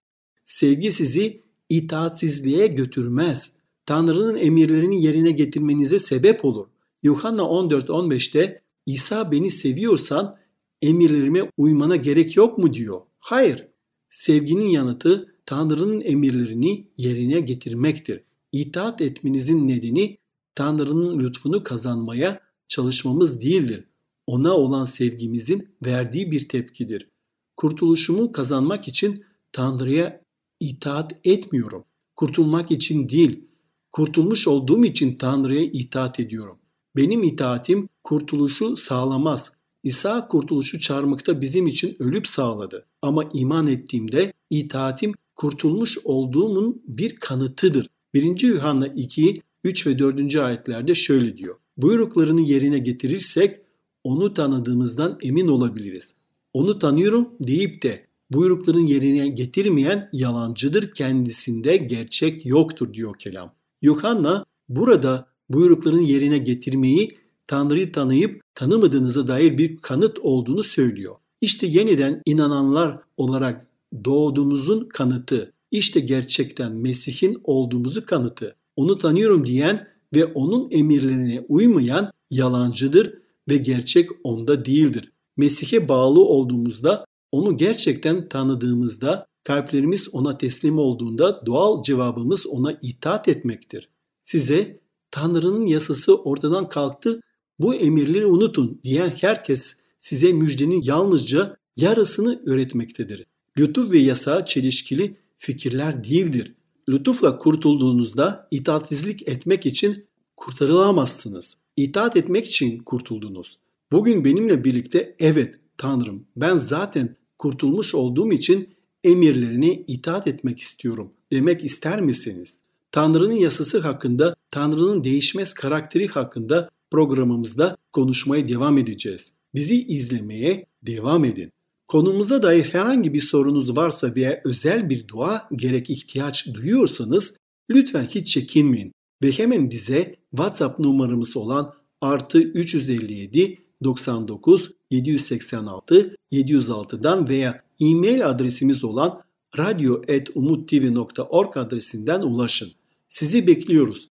Sevgi 0.46 0.92
sizi 0.92 1.42
itaatsizliğe 1.70 2.68
götürmez. 2.68 3.52
Tanrı'nın 3.88 4.36
emirlerini 4.36 5.04
yerine 5.04 5.32
getirmenize 5.32 6.00
sebep 6.00 6.46
olur. 6.46 6.68
Yuhanna 7.04 7.42
14-15'te 7.42 8.62
İsa 8.86 9.32
beni 9.32 9.52
seviyorsan 9.52 10.38
emirlerime 10.82 11.52
uymana 11.58 11.96
gerek 11.96 12.38
yok 12.38 12.58
mu 12.58 12.74
diyor. 12.74 13.02
Hayır. 13.20 13.68
Sevginin 14.10 14.68
yanıtı 14.68 15.34
Tanrı'nın 15.46 16.02
emirlerini 16.02 16.88
yerine 16.98 17.40
getirmektir. 17.40 18.24
İtaat 18.52 19.02
etmenizin 19.02 19.68
nedeni 19.68 20.18
Tanrı'nın 20.56 21.20
lütfunu 21.20 21.64
kazanmaya 21.64 22.40
çalışmamız 22.68 23.42
değildir. 23.42 23.84
Ona 24.28 24.54
olan 24.54 24.86
sevgimizin 24.86 25.70
verdiği 25.86 26.32
bir 26.32 26.48
tepkidir. 26.48 27.10
Kurtuluşumu 27.58 28.32
kazanmak 28.32 28.88
için 28.88 29.24
Tanrı'ya 29.52 30.22
itaat 30.60 31.16
etmiyorum. 31.24 31.84
Kurtulmak 32.16 32.72
için 32.72 33.10
değil, 33.10 33.48
kurtulmuş 33.92 34.48
olduğum 34.48 34.86
için 34.86 35.16
Tanrı'ya 35.16 35.64
itaat 35.64 36.20
ediyorum. 36.20 36.58
Benim 36.96 37.24
itaatim 37.24 37.90
kurtuluşu 38.04 38.78
sağlamaz. 38.78 39.52
İsa 39.84 40.28
kurtuluşu 40.28 40.80
çarmıkta 40.80 41.42
bizim 41.42 41.68
için 41.68 41.96
ölüp 42.00 42.28
sağladı. 42.28 42.86
Ama 43.02 43.24
iman 43.34 43.68
ettiğimde 43.68 44.34
itaatim 44.50 45.14
kurtulmuş 45.36 45.98
olduğumun 46.04 46.82
bir 46.88 47.16
kanıtıdır. 47.16 47.88
1. 48.14 48.42
Yuhanna 48.48 48.88
2, 48.88 49.42
3 49.64 49.88
ve 49.88 50.00
4. 50.00 50.36
ayetlerde 50.36 50.96
şöyle 50.96 51.38
diyor. 51.38 51.56
Buyruklarını 51.78 52.42
yerine 52.42 52.80
getirirsek 52.80 53.60
onu 54.04 54.34
tanıdığımızdan 54.34 55.18
emin 55.24 55.48
olabiliriz. 55.48 56.16
Onu 56.54 56.80
tanıyorum 56.80 57.30
deyip 57.40 57.84
de 57.84 58.06
buyrukların 58.32 58.86
yerine 58.86 59.28
getirmeyen 59.28 60.10
yalancıdır 60.14 60.94
kendisinde 60.94 61.78
gerçek 61.78 62.46
yoktur 62.46 62.94
diyor 62.94 63.16
kelam. 63.20 63.57
Yuhanna 63.82 64.46
burada 64.70 65.28
buyrukların 65.50 66.02
yerine 66.02 66.38
getirmeyi 66.38 67.18
Tanrı'yı 67.48 67.92
tanıyıp 67.92 68.42
tanımadığınıza 68.56 69.28
dair 69.28 69.58
bir 69.58 69.78
kanıt 69.78 70.20
olduğunu 70.20 70.64
söylüyor. 70.64 71.16
İşte 71.42 71.68
yeniden 71.68 72.22
inananlar 72.26 73.00
olarak 73.18 73.68
doğduğumuzun 74.06 74.90
kanıtı, 74.90 75.54
işte 75.72 76.00
gerçekten 76.00 76.76
Mesih'in 76.76 77.42
olduğumuzu 77.44 78.06
kanıtı. 78.06 78.56
Onu 78.76 78.98
tanıyorum 78.98 79.46
diyen 79.46 79.88
ve 80.16 80.26
onun 80.26 80.72
emirlerine 80.72 81.46
uymayan 81.50 82.12
yalancıdır 82.30 83.14
ve 83.50 83.58
gerçek 83.58 84.10
onda 84.24 84.66
değildir. 84.66 85.12
Mesih'e 85.38 85.88
bağlı 85.88 86.20
olduğumuzda, 86.20 87.06
onu 87.32 87.58
gerçekten 87.58 88.30
tanıdığımızda, 88.30 89.28
kalplerimiz 89.48 90.10
ona 90.14 90.38
teslim 90.38 90.80
olduğunda 90.80 91.46
doğal 91.46 91.84
cevabımız 91.84 92.48
ona 92.48 92.80
itaat 92.82 93.28
etmektir. 93.28 93.90
Size 94.22 94.80
Tanrı'nın 95.12 95.66
yasası 95.66 96.16
ortadan 96.16 96.70
kalktı, 96.70 97.22
bu 97.60 97.76
emirleri 97.76 98.26
unutun 98.26 98.80
diyen 98.84 99.12
herkes 99.22 99.78
size 99.98 100.34
müjdenin 100.34 100.82
yalnızca 100.82 101.58
yarısını 101.76 102.42
öğretmektedir. 102.46 103.26
Lütuf 103.58 103.92
ve 103.92 104.00
yasa 104.00 104.46
çelişkili 104.46 105.18
fikirler 105.38 106.04
değildir. 106.04 106.54
Lütufla 106.90 107.38
kurtulduğunuzda 107.38 108.48
itaatsizlik 108.52 109.28
etmek 109.28 109.66
için 109.66 110.06
kurtarılamazsınız. 110.36 111.58
İtaat 111.78 112.18
etmek 112.18 112.46
için 112.46 112.80
kurtuldunuz. 112.80 113.58
Bugün 113.92 114.26
benimle 114.26 114.64
birlikte 114.64 115.16
evet 115.20 115.56
Tanrım 115.78 116.26
ben 116.36 116.58
zaten 116.58 117.16
kurtulmuş 117.38 117.96
olduğum 117.96 118.32
için 118.32 118.77
emirlerine 119.08 119.74
itaat 119.74 120.28
etmek 120.28 120.60
istiyorum 120.60 121.14
demek 121.32 121.64
ister 121.64 122.02
misiniz? 122.02 122.62
Tanrı'nın 122.92 123.36
yasası 123.36 123.80
hakkında, 123.80 124.36
Tanrı'nın 124.52 125.04
değişmez 125.04 125.54
karakteri 125.54 126.08
hakkında 126.08 126.70
programımızda 126.92 127.78
konuşmaya 127.92 128.48
devam 128.48 128.78
edeceğiz. 128.78 129.34
Bizi 129.56 129.88
izlemeye 129.88 130.66
devam 130.84 131.26
edin. 131.26 131.52
Konumuza 131.88 132.44
dair 132.44 132.64
herhangi 132.64 133.14
bir 133.14 133.22
sorunuz 133.22 133.78
varsa 133.78 134.16
veya 134.16 134.42
özel 134.46 134.90
bir 134.90 135.08
dua 135.08 135.50
gerek 135.56 135.90
ihtiyaç 135.90 136.54
duyuyorsanız 136.54 137.38
lütfen 137.70 138.04
hiç 138.04 138.28
çekinmeyin 138.28 138.92
ve 139.24 139.32
hemen 139.32 139.72
bize 139.72 140.16
WhatsApp 140.32 140.80
numaramız 140.80 141.38
olan 141.38 141.74
artı 142.02 142.40
357 142.40 143.67
99 143.84 144.72
786 144.92 146.16
706'dan 146.32 147.30
veya 147.30 147.62
e-mail 147.80 148.30
adresimiz 148.30 148.84
olan 148.84 149.22
radyo.umuttv.org 149.58 151.58
adresinden 151.58 152.22
ulaşın. 152.22 152.70
Sizi 153.08 153.48
bekliyoruz. 153.48 154.10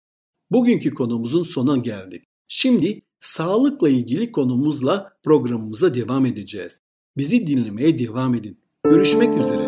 Bugünkü 0.51 0.95
konumuzun 0.95 1.43
sonuna 1.43 1.77
geldik. 1.77 2.25
Şimdi 2.49 3.03
sağlıkla 3.21 3.89
ilgili 3.89 4.33
konumuzla 4.33 5.13
programımıza 5.23 5.95
devam 5.95 6.27
edeceğiz. 6.27 6.81
Bizi 7.17 7.47
dinlemeye 7.47 7.99
devam 7.99 8.35
edin. 8.35 8.59
Görüşmek 8.85 9.37
üzere. 9.37 9.67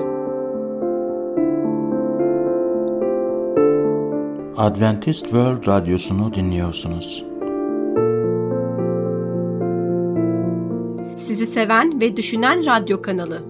Adventist 4.56 5.22
World 5.22 5.66
Radyosu'nu 5.66 6.34
dinliyorsunuz. 6.34 7.27
Sizi 11.18 11.46
seven 11.46 12.00
ve 12.00 12.16
düşünen 12.16 12.66
radyo 12.66 13.02
kanalı. 13.02 13.42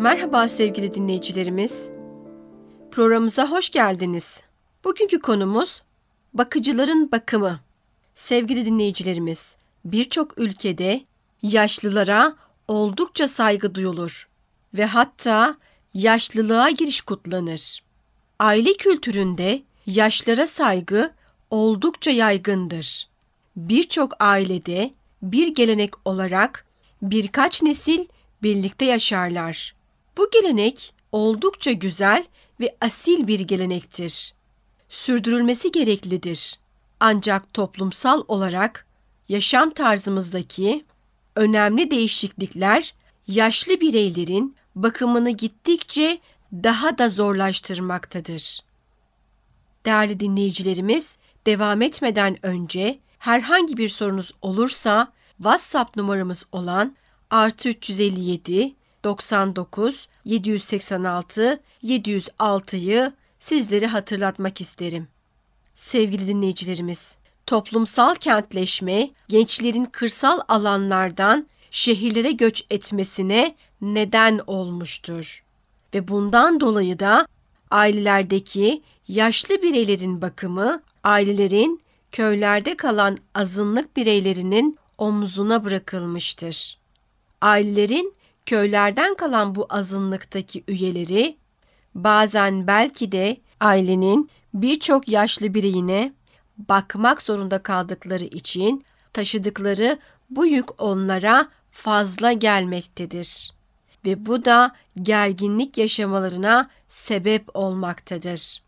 Merhaba 0.00 0.48
sevgili 0.48 0.94
dinleyicilerimiz. 0.94 1.90
Programımıza 2.90 3.50
hoş 3.50 3.70
geldiniz. 3.70 4.42
Bugünkü 4.84 5.20
konumuz 5.20 5.82
bakıcıların 6.34 7.12
bakımı. 7.12 7.60
Sevgili 8.14 8.66
dinleyicilerimiz, 8.66 9.56
birçok 9.84 10.38
ülkede 10.38 11.00
yaşlılara 11.42 12.34
oldukça 12.68 13.28
saygı 13.28 13.74
duyulur 13.74 14.28
ve 14.74 14.84
hatta 14.84 15.56
yaşlılığa 15.94 16.70
giriş 16.70 17.00
kutlanır. 17.00 17.82
Aile 18.38 18.72
kültüründe 18.72 19.62
yaşlara 19.86 20.46
saygı 20.46 21.15
oldukça 21.50 22.10
yaygındır. 22.10 23.08
Birçok 23.56 24.12
ailede 24.20 24.90
bir 25.22 25.54
gelenek 25.54 25.92
olarak 26.04 26.66
birkaç 27.02 27.62
nesil 27.62 28.04
birlikte 28.42 28.84
yaşarlar. 28.84 29.74
Bu 30.16 30.30
gelenek 30.30 30.94
oldukça 31.12 31.72
güzel 31.72 32.24
ve 32.60 32.76
asil 32.80 33.26
bir 33.26 33.40
gelenektir. 33.40 34.34
Sürdürülmesi 34.88 35.72
gereklidir. 35.72 36.58
Ancak 37.00 37.54
toplumsal 37.54 38.22
olarak 38.28 38.86
yaşam 39.28 39.70
tarzımızdaki 39.70 40.84
önemli 41.36 41.90
değişiklikler 41.90 42.94
yaşlı 43.26 43.80
bireylerin 43.80 44.56
bakımını 44.74 45.30
gittikçe 45.30 46.18
daha 46.52 46.98
da 46.98 47.08
zorlaştırmaktadır. 47.08 48.60
Değerli 49.84 50.20
dinleyicilerimiz, 50.20 51.18
devam 51.46 51.82
etmeden 51.82 52.46
önce 52.46 52.98
herhangi 53.18 53.76
bir 53.76 53.88
sorunuz 53.88 54.32
olursa 54.42 55.12
WhatsApp 55.36 55.96
numaramız 55.96 56.44
olan 56.52 56.96
artı 57.30 57.68
357 57.68 58.74
99 59.04 60.08
786 60.24 61.60
706'yı 61.84 63.12
sizleri 63.38 63.86
hatırlatmak 63.86 64.60
isterim. 64.60 65.08
Sevgili 65.74 66.28
dinleyicilerimiz, 66.28 67.18
toplumsal 67.46 68.14
kentleşme 68.14 69.10
gençlerin 69.28 69.84
kırsal 69.84 70.40
alanlardan 70.48 71.46
şehirlere 71.70 72.30
göç 72.30 72.64
etmesine 72.70 73.54
neden 73.80 74.40
olmuştur. 74.46 75.44
Ve 75.94 76.08
bundan 76.08 76.60
dolayı 76.60 76.98
da 76.98 77.26
ailelerdeki 77.70 78.82
yaşlı 79.08 79.62
bireylerin 79.62 80.22
bakımı 80.22 80.82
ailelerin 81.06 81.82
köylerde 82.10 82.76
kalan 82.76 83.18
azınlık 83.34 83.96
bireylerinin 83.96 84.78
omzuna 84.98 85.64
bırakılmıştır. 85.64 86.78
Ailelerin 87.40 88.14
köylerden 88.46 89.14
kalan 89.14 89.54
bu 89.54 89.66
azınlıktaki 89.68 90.64
üyeleri 90.68 91.36
bazen 91.94 92.66
belki 92.66 93.12
de 93.12 93.36
ailenin 93.60 94.30
birçok 94.54 95.08
yaşlı 95.08 95.54
bireyine 95.54 96.12
bakmak 96.58 97.22
zorunda 97.22 97.62
kaldıkları 97.62 98.24
için 98.24 98.84
taşıdıkları 99.12 99.98
bu 100.30 100.46
yük 100.46 100.82
onlara 100.82 101.48
fazla 101.70 102.32
gelmektedir 102.32 103.52
ve 104.04 104.26
bu 104.26 104.44
da 104.44 104.72
gerginlik 105.02 105.78
yaşamalarına 105.78 106.70
sebep 106.88 107.56
olmaktadır. 107.56 108.65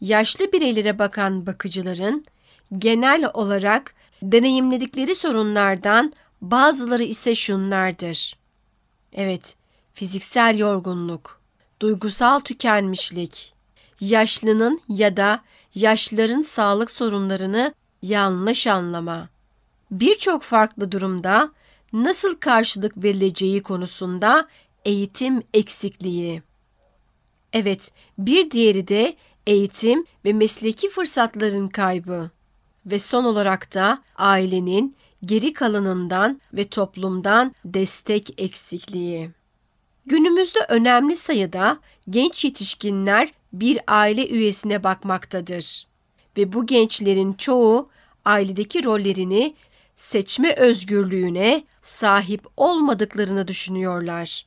Yaşlı 0.00 0.52
bireylere 0.52 0.98
bakan 0.98 1.46
bakıcıların 1.46 2.24
genel 2.78 3.30
olarak 3.34 3.94
deneyimledikleri 4.22 5.14
sorunlardan 5.14 6.12
bazıları 6.40 7.02
ise 7.02 7.34
şunlardır. 7.34 8.36
Evet, 9.12 9.56
fiziksel 9.94 10.58
yorgunluk, 10.58 11.40
duygusal 11.80 12.40
tükenmişlik, 12.40 13.54
yaşlının 14.00 14.80
ya 14.88 15.16
da 15.16 15.40
yaşlıların 15.74 16.42
sağlık 16.42 16.90
sorunlarını 16.90 17.74
yanlış 18.02 18.66
anlama. 18.66 19.28
Birçok 19.90 20.42
farklı 20.42 20.92
durumda 20.92 21.52
nasıl 21.92 22.34
karşılık 22.34 22.96
verileceği 22.96 23.62
konusunda 23.62 24.48
eğitim 24.84 25.42
eksikliği. 25.54 26.42
Evet, 27.52 27.92
bir 28.18 28.50
diğeri 28.50 28.88
de 28.88 29.14
eğitim 29.50 30.04
ve 30.24 30.32
mesleki 30.32 30.90
fırsatların 30.90 31.66
kaybı 31.66 32.30
ve 32.86 32.98
son 32.98 33.24
olarak 33.24 33.74
da 33.74 34.02
ailenin 34.16 34.96
geri 35.24 35.52
kalanından 35.52 36.40
ve 36.52 36.68
toplumdan 36.68 37.54
destek 37.64 38.40
eksikliği. 38.40 39.30
Günümüzde 40.06 40.58
önemli 40.68 41.16
sayıda 41.16 41.78
genç 42.10 42.44
yetişkinler 42.44 43.32
bir 43.52 43.78
aile 43.86 44.28
üyesine 44.28 44.84
bakmaktadır 44.84 45.86
ve 46.38 46.52
bu 46.52 46.66
gençlerin 46.66 47.32
çoğu 47.32 47.88
ailedeki 48.24 48.84
rollerini 48.84 49.54
seçme 49.96 50.54
özgürlüğüne 50.54 51.62
sahip 51.82 52.46
olmadıklarını 52.56 53.48
düşünüyorlar. 53.48 54.46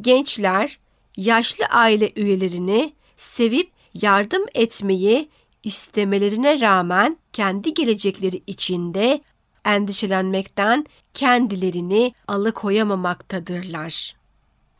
Gençler 0.00 0.78
yaşlı 1.16 1.64
aile 1.64 2.12
üyelerini 2.16 2.92
sevip 3.16 3.77
yardım 4.02 4.44
etmeyi 4.54 5.28
istemelerine 5.62 6.60
rağmen 6.60 7.16
kendi 7.32 7.74
gelecekleri 7.74 8.42
içinde 8.46 9.20
endişelenmekten 9.64 10.86
kendilerini 11.14 12.14
alıkoyamamaktadırlar. 12.28 14.16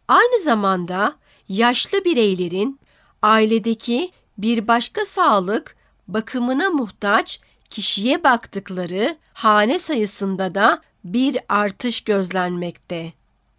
Aynı 0.09 0.42
zamanda 0.42 1.14
yaşlı 1.48 2.04
bireylerin 2.04 2.81
ailedeki 3.22 4.11
bir 4.38 4.68
başka 4.68 5.04
sağlık 5.04 5.76
bakımına 6.09 6.70
muhtaç 6.70 7.40
kişiye 7.70 8.24
baktıkları 8.24 9.16
hane 9.33 9.78
sayısında 9.78 10.54
da 10.54 10.83
bir 11.04 11.38
artış 11.48 12.00
gözlenmekte. 12.00 13.12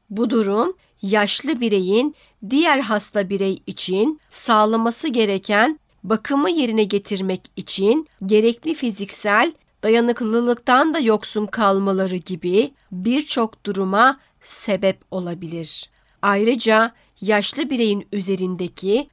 Bu 0.09 0.29
durum 0.29 0.77
yaşlı 1.01 1.61
bireyin 1.61 2.15
diğer 2.49 2.79
hasta 2.79 3.29
birey 3.29 3.59
için 3.67 4.21
sağlaması 4.29 5.07
gereken 5.07 5.79
bakımı 6.03 6.49
yerine 6.49 6.83
getirmek 6.83 7.41
için 7.55 8.07
gerekli 8.25 8.75
fiziksel 8.75 9.53
dayanıklılıktan 9.83 10.93
da 10.93 10.99
yoksun 10.99 11.45
kalmaları 11.45 12.15
gibi 12.15 12.71
birçok 12.91 13.65
duruma 13.65 14.19
sebep 14.41 14.99
olabilir. 15.11 15.89
Ayrıca 16.21 16.91
yaşlı 17.21 17.69
bireyin 17.69 18.07
üzerindeki 18.11 19.09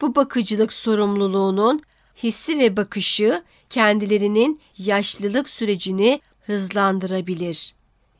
bu 0.00 0.14
bakıcılık 0.14 0.72
sorumluluğunun 0.72 1.82
hissi 2.22 2.58
ve 2.58 2.76
bakışı 2.76 3.42
kendilerinin 3.70 4.60
yaşlılık 4.78 5.48
sürecini 5.48 6.20
hızlandırabilir 6.46 7.74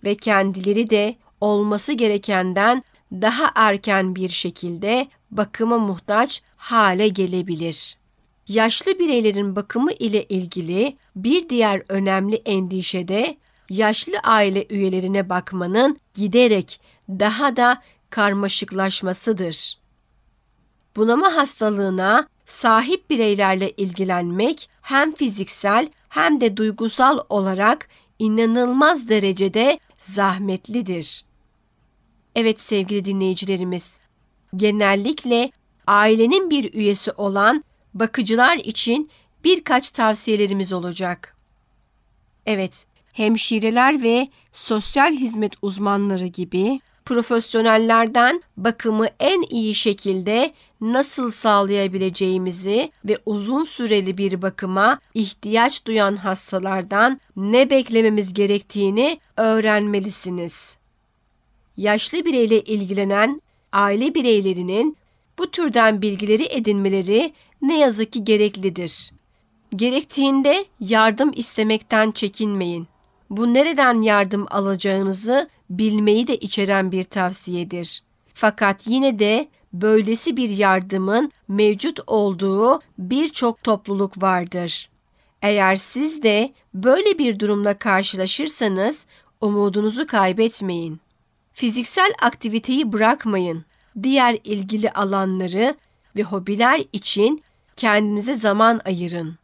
ve 0.05 0.15
kendileri 0.15 0.91
de 0.91 1.17
olması 1.41 1.93
gerekenden 1.93 2.83
daha 3.13 3.51
erken 3.55 4.15
bir 4.15 4.29
şekilde 4.29 5.09
bakıma 5.31 5.79
muhtaç 5.79 6.43
hale 6.57 7.09
gelebilir. 7.09 7.97
Yaşlı 8.49 8.99
bireylerin 8.99 9.57
bakımı 9.57 9.93
ile 9.93 10.25
ilgili 10.25 10.97
bir 11.17 11.49
diğer 11.49 11.83
önemli 11.89 12.37
endişe 12.37 13.09
de 13.09 13.37
yaşlı 13.71 14.19
aile 14.25 14.67
üyelerine 14.71 15.29
bakmanın 15.29 16.01
giderek 16.15 16.81
daha 17.09 17.57
da 17.57 17.83
karmaşıklaşmasıdır. 18.11 19.79
Bunama 20.97 21.37
hastalığına 21.37 22.29
sahip 22.47 23.11
bireylerle 23.11 23.71
ilgilenmek 23.71 24.71
hem 24.83 25.15
fiziksel 25.15 25.89
hem 26.09 26.41
de 26.41 26.57
duygusal 26.57 27.19
olarak 27.29 27.89
inanılmaz 28.19 29.09
derecede 29.09 29.79
zahmetlidir. 29.99 31.25
Evet 32.35 32.61
sevgili 32.61 33.05
dinleyicilerimiz, 33.05 33.99
genellikle 34.57 35.51
ailenin 35.87 36.51
bir 36.51 36.75
üyesi 36.75 37.13
olan 37.13 37.65
bakıcılar 37.95 38.57
için 38.57 39.11
birkaç 39.45 39.91
tavsiyelerimiz 39.91 40.73
olacak. 40.73 41.37
Evet, 42.47 42.87
hemşireler 43.13 44.03
ve 44.03 44.29
sosyal 44.53 45.13
hizmet 45.13 45.53
uzmanları 45.63 46.27
gibi 46.27 46.81
profesyonellerden 47.05 48.43
bakımı 48.57 49.07
en 49.21 49.43
iyi 49.51 49.75
şekilde 49.75 50.53
nasıl 50.81 51.31
sağlayabileceğimizi 51.31 52.93
ve 53.05 53.19
uzun 53.27 53.65
süreli 53.65 54.19
bir 54.19 54.43
bakıma 54.43 54.99
ihtiyaç 55.15 55.87
duyan 55.87 56.17
hastalardan 56.17 57.21
ne 57.37 57.71
beklememiz 57.71 58.35
gerektiğini 58.35 59.21
öğrenmelisiniz. 59.37 60.80
Yaşlı 61.81 62.25
bireyle 62.25 62.61
ilgilenen 62.61 63.41
aile 63.73 64.15
bireylerinin 64.15 64.97
bu 65.39 65.51
türden 65.51 66.03
bilgileri 66.03 66.47
edinmeleri 66.51 67.33
ne 67.63 67.79
yazık 67.79 68.13
ki 68.13 68.25
gereklidir. 68.25 69.13
Gerektiğinde 69.77 70.65
yardım 70.81 71.33
istemekten 71.37 72.11
çekinmeyin. 72.11 72.89
Bu 73.31 73.55
nereden 73.55 74.03
yardım 74.03 74.47
alacağınızı 74.51 75.49
bilmeyi 75.71 76.27
de 76.27 76.37
içeren 76.37 76.93
bir 76.93 77.05
tavsiyedir. 77.05 78.03
Fakat 78.35 78.87
yine 78.87 79.19
de 79.19 79.49
böylesi 79.73 80.37
bir 80.37 80.51
yardımın 80.51 81.33
mevcut 81.49 82.01
olduğu 82.07 82.81
birçok 82.99 83.63
topluluk 83.63 84.23
vardır. 84.23 84.91
Eğer 85.43 85.77
siz 85.77 86.23
de 86.23 86.53
böyle 86.75 87.19
bir 87.19 87.39
durumla 87.39 87.79
karşılaşırsanız 87.79 89.07
umudunuzu 89.41 90.07
kaybetmeyin. 90.07 91.01
Fiziksel 91.53 92.13
aktiviteyi 92.23 92.93
bırakmayın. 92.93 93.65
Diğer 94.03 94.39
ilgili 94.45 94.91
alanları 94.91 95.75
ve 96.17 96.23
hobiler 96.23 96.85
için 96.93 97.43
kendinize 97.77 98.35
zaman 98.35 98.81
ayırın. 98.85 99.39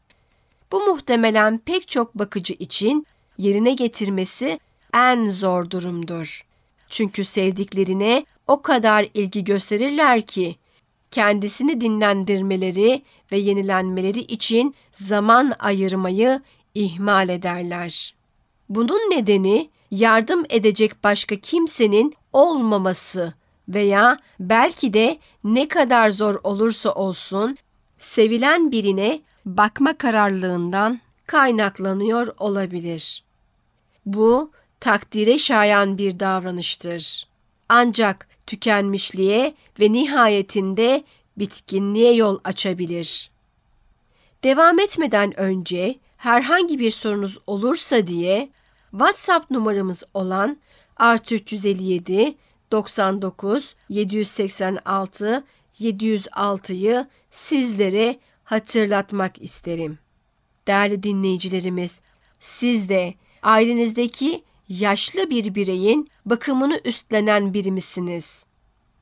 Bu 0.72 0.80
muhtemelen 0.80 1.58
pek 1.58 1.88
çok 1.88 2.14
bakıcı 2.14 2.54
için 2.58 3.06
yerine 3.38 3.74
getirmesi 3.74 4.60
en 4.94 5.30
zor 5.30 5.70
durumdur. 5.70 6.46
Çünkü 6.88 7.24
sevdiklerine 7.24 8.26
o 8.46 8.62
kadar 8.62 9.08
ilgi 9.14 9.44
gösterirler 9.44 10.22
ki 10.22 10.56
kendisini 11.10 11.80
dinlendirmeleri 11.80 13.02
ve 13.32 13.38
yenilenmeleri 13.38 14.20
için 14.20 14.74
zaman 14.92 15.52
ayırmayı 15.58 16.40
ihmal 16.74 17.28
ederler. 17.28 18.14
Bunun 18.68 19.10
nedeni 19.10 19.70
yardım 19.90 20.44
edecek 20.50 21.04
başka 21.04 21.36
kimsenin 21.36 22.14
olmaması 22.32 23.34
veya 23.68 24.18
belki 24.40 24.94
de 24.94 25.18
ne 25.44 25.68
kadar 25.68 26.10
zor 26.10 26.40
olursa 26.44 26.92
olsun 26.92 27.58
sevilen 27.98 28.72
birine 28.72 29.20
bakma 29.44 29.98
kararlılığından 29.98 31.00
kaynaklanıyor 31.26 32.34
olabilir. 32.38 33.24
Bu 34.06 34.50
takdire 34.80 35.38
şayan 35.38 35.98
bir 35.98 36.20
davranıştır. 36.20 37.26
Ancak 37.68 38.28
tükenmişliğe 38.46 39.54
ve 39.80 39.92
nihayetinde 39.92 41.04
bitkinliğe 41.38 42.14
yol 42.14 42.38
açabilir. 42.44 43.30
Devam 44.44 44.78
etmeden 44.78 45.40
önce 45.40 45.98
herhangi 46.16 46.78
bir 46.78 46.90
sorunuz 46.90 47.38
olursa 47.46 48.06
diye 48.06 48.48
WhatsApp 48.90 49.50
numaramız 49.50 50.02
olan 50.14 50.56
artı 50.96 51.34
357 51.34 52.34
99 52.72 53.76
786 53.88 55.44
706'yı 55.80 57.06
sizlere 57.30 58.16
hatırlatmak 58.44 59.42
isterim. 59.42 59.98
Değerli 60.66 61.02
dinleyicilerimiz, 61.02 62.00
siz 62.40 62.88
de 62.88 63.14
ailenizdeki 63.42 64.44
yaşlı 64.68 65.30
bir 65.30 65.54
bireyin 65.54 66.10
bakımını 66.24 66.80
üstlenen 66.84 67.54
biri 67.54 67.72
misiniz? 67.72 68.44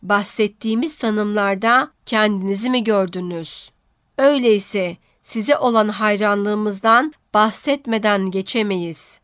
Bahsettiğimiz 0.03 0.94
tanımlarda 0.94 1.90
kendinizi 2.07 2.70
mi 2.70 2.85
gördünüz? 2.85 3.70
Öyleyse 4.18 4.97
size 5.23 5.57
olan 5.59 5.88
hayranlığımızdan 5.88 7.12
bahsetmeden 7.35 8.31
geçemeyiz. 8.31 9.20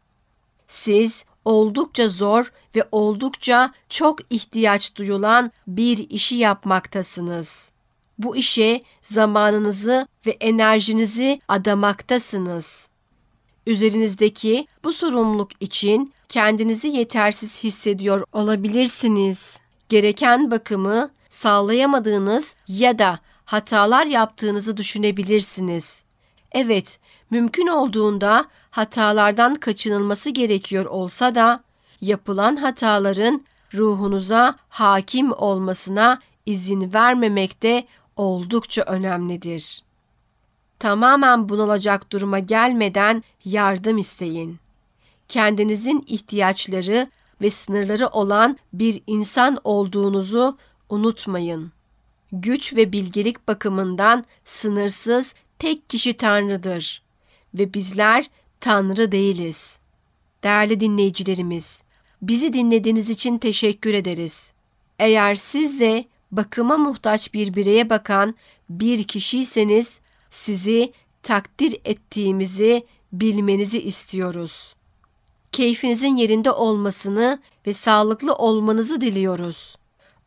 Siz 0.71 1.25
oldukça 1.45 2.09
zor 2.09 2.53
ve 2.77 2.89
oldukça 2.93 3.73
çok 3.89 4.19
ihtiyaç 4.33 4.97
duyulan 4.97 5.53
bir 5.67 6.11
işi 6.11 6.37
yapmaktasınız. 6.37 7.71
Bu 8.19 8.37
işe 8.37 8.83
zamanınızı 9.03 10.09
ve 10.27 10.31
enerjinizi 10.31 11.41
adamaktasınız. 11.49 12.89
Üzerinizdeki 13.67 14.67
bu 14.85 14.93
sorumluluk 14.93 15.63
için 15.63 16.13
kendinizi 16.29 16.89
yetersiz 16.89 17.65
hissediyor 17.65 18.25
olabilirsiniz. 18.33 19.57
Gereken 19.89 20.51
bakımı 20.51 21.11
sağlayamadığınız 21.31 22.57
ya 22.69 22.99
da 22.99 23.19
hatalar 23.45 24.07
yaptığınızı 24.07 24.77
düşünebilirsiniz. 24.77 26.03
Evet, 26.53 26.99
mümkün 27.31 27.67
olduğunda 27.67 28.45
hatalardan 28.71 29.55
kaçınılması 29.55 30.31
gerekiyor 30.31 30.85
olsa 30.85 31.35
da 31.35 31.61
yapılan 32.01 32.57
hataların 32.57 33.45
ruhunuza 33.75 34.55
hakim 34.69 35.33
olmasına 35.33 36.19
izin 36.47 36.93
vermemek 36.93 37.63
de 37.63 37.85
oldukça 38.17 38.83
önemlidir. 38.83 39.83
Tamamen 40.79 41.49
bunalacak 41.49 42.13
duruma 42.13 42.39
gelmeden 42.39 43.25
yardım 43.45 43.99
isteyin. 43.99 44.59
Kendinizin 45.29 46.05
ihtiyaçları 46.07 47.09
ve 47.43 47.51
sınırları 47.51 48.09
olan 48.09 48.59
bir 48.73 49.03
insan 49.07 49.59
olduğunuzu 49.65 50.59
unutmayın. 50.89 51.73
Güç 52.33 52.77
ve 52.77 52.93
bilgelik 52.93 53.49
bakımından 53.49 54.25
sınırsız 54.45 55.35
tek 55.59 55.91
kişi 55.91 56.17
Tanrı'dır 56.17 57.03
ve 57.55 57.75
bizler 57.75 58.31
Tanrı 58.61 59.13
değiliz. 59.13 59.79
Değerli 60.43 60.81
dinleyicilerimiz, 60.81 61.83
bizi 62.23 62.53
dinlediğiniz 62.53 63.11
için 63.11 63.39
teşekkür 63.39 63.95
ederiz. 63.95 64.53
Eğer 64.99 65.35
siz 65.35 65.81
de 65.81 66.05
bakıma 66.33 66.77
muhtaç 66.77 67.35
bir 67.35 67.55
bireye 67.55 67.91
bakan 67.91 68.35
bir 68.71 69.05
kişiyseniz 69.05 70.01
sizi 70.31 70.93
takdir 71.23 71.77
ettiğimizi 71.85 72.87
bilmenizi 73.13 73.83
istiyoruz. 73.83 74.75
Keyfinizin 75.53 76.17
yerinde 76.17 76.51
olmasını 76.51 77.41
ve 77.67 77.75
sağlıklı 77.75 78.33
olmanızı 78.33 79.01
diliyoruz. 79.01 79.77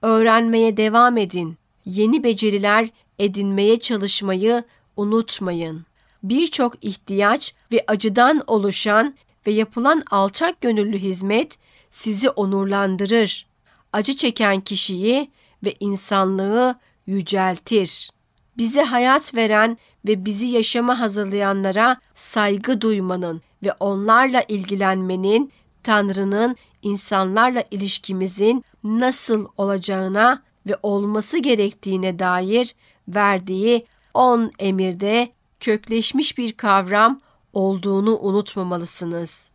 Öğrenmeye 0.02 0.78
devam 0.78 1.18
edin. 1.18 1.58
Yeni 1.86 2.24
beceriler 2.24 2.90
edinmeye 3.20 3.80
çalışmayı 3.80 4.64
unutmayın. 4.98 5.86
Birçok 6.24 6.84
ihtiyaç 6.86 7.54
ve 7.72 7.84
acıdan 7.88 8.42
oluşan 8.48 9.16
ve 9.48 9.52
yapılan 9.52 10.04
alçak 10.12 10.62
gönüllü 10.62 10.98
hizmet 10.98 11.58
sizi 11.92 12.30
onurlandırır. 12.30 13.48
Acı 13.94 14.16
çeken 14.16 14.62
kişiyi 14.62 15.32
ve 15.64 15.74
insanlığı 15.80 16.76
yüceltir. 17.06 18.10
Bize 18.58 18.84
hayat 18.84 19.36
veren 19.36 19.78
ve 20.08 20.26
bizi 20.26 20.46
yaşama 20.46 21.00
hazırlayanlara 21.00 21.98
saygı 22.16 22.82
duymanın 22.82 23.42
ve 23.64 23.74
onlarla 23.80 24.44
ilgilenmenin 24.48 25.52
Tanrı'nın 25.84 26.56
insanlarla 26.82 27.64
ilişkimizin 27.72 28.66
nasıl 28.84 29.48
olacağına 29.58 30.44
ve 30.68 30.78
olması 30.84 31.38
gerektiğine 31.38 32.20
dair 32.20 32.76
verdiği 33.08 33.86
on 34.14 34.52
emirde 34.60 35.30
kökleşmiş 35.64 36.38
bir 36.38 36.54
kavram 36.54 37.20
olduğunu 37.54 38.20
unutmamalısınız. 38.20 39.52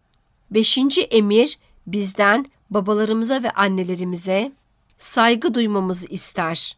Beşinci 0.50 1.02
emir 1.02 1.58
bizden 1.86 2.46
babalarımıza 2.70 3.42
ve 3.42 3.50
annelerimize 3.50 4.52
saygı 4.98 5.54
duymamızı 5.54 6.06
ister. 6.06 6.76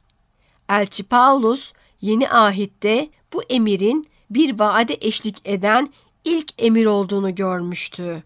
Elçi 0.69 1.03
Paulus 1.03 1.73
yeni 2.01 2.31
ahitte 2.31 3.09
bu 3.33 3.43
emirin 3.43 4.09
bir 4.31 4.59
vaade 4.59 4.99
eşlik 5.01 5.37
eden 5.45 5.93
ilk 6.25 6.53
emir 6.59 6.87
olduğunu 6.87 7.35
görmüştü. 7.35 8.23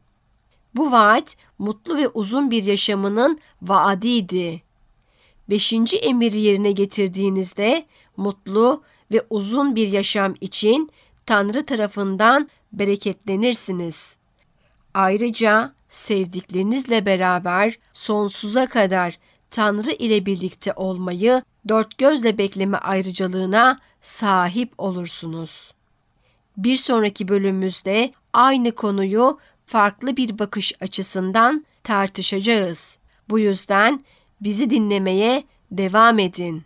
Bu 0.75 0.93
vaat 0.93 1.37
mutlu 1.59 1.97
ve 1.97 2.09
uzun 2.09 2.51
bir 2.51 2.64
yaşamının 2.64 3.40
vaadiydi. 3.62 4.62
Beşinci 5.51 5.97
emiri 5.97 6.38
yerine 6.38 6.73
getirdiğinizde 6.73 7.87
mutlu 8.17 8.83
ve 9.14 9.22
uzun 9.31 9.77
bir 9.77 9.88
yaşam 9.88 10.35
için 10.40 10.90
Tanrı 11.27 11.66
tarafından 11.66 12.48
bereketlenirsiniz. 12.72 14.16
Ayrıca 14.94 15.72
sevdiklerinizle 15.88 17.07
beraber 17.07 17.79
sonsuza 17.92 18.66
kadar 18.66 19.18
Tanrı 19.50 19.90
ile 19.90 20.27
birlikte 20.27 20.72
olmayı 20.72 21.42
dört 21.68 21.98
gözle 21.98 22.38
bekleme 22.38 22.77
ayrıcalığına 22.77 23.79
sahip 24.00 24.72
olursunuz. 24.79 25.74
Bir 26.57 26.77
sonraki 26.77 27.29
bölümümüzde 27.29 28.12
aynı 28.33 28.72
konuyu 28.72 29.38
farklı 29.66 30.16
bir 30.16 30.38
bakış 30.38 30.72
açısından 30.81 31.64
tartışacağız. 31.85 32.98
Bu 33.29 33.38
yüzden 33.38 34.05
bizi 34.40 34.70
dinlemeye 34.70 35.44
devam 35.70 36.18
edin. 36.18 36.62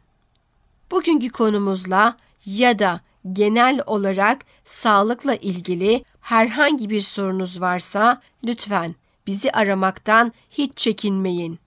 Bugünkü 0.90 1.28
konumuzla 1.28 2.16
ya 2.48 2.78
da 2.78 3.00
genel 3.32 3.80
olarak 3.87 4.44
sağlıkla 4.64 5.34
ilgili 5.34 6.04
herhangi 6.20 6.90
bir 6.90 7.00
sorunuz 7.00 7.61
varsa 7.61 8.22
lütfen 8.44 8.94
bizi 9.26 9.52
aramaktan 9.52 10.32
hiç 10.50 10.76
çekinmeyin. 10.76 11.58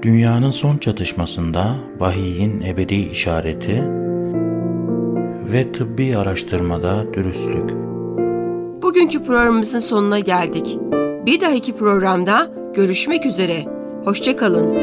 Dünyanın 0.06 0.52
son 0.52 0.78
çatışmasında 0.78 1.76
vahiyin 2.00 2.62
ebedi 2.62 2.96
işareti 2.96 3.84
ve 5.54 5.72
tıbbi 5.72 6.18
araştırmada 6.18 7.14
dürüstlük. 7.14 7.72
Bugünkü 8.82 9.24
programımızın 9.24 9.80
sonuna 9.80 10.20
geldik. 10.20 10.78
Bir 11.26 11.42
dahaki 11.42 11.76
programda 11.76 12.52
görüşmek 12.76 13.26
üzere. 13.26 13.66
Hoşçakalın. 14.04 14.76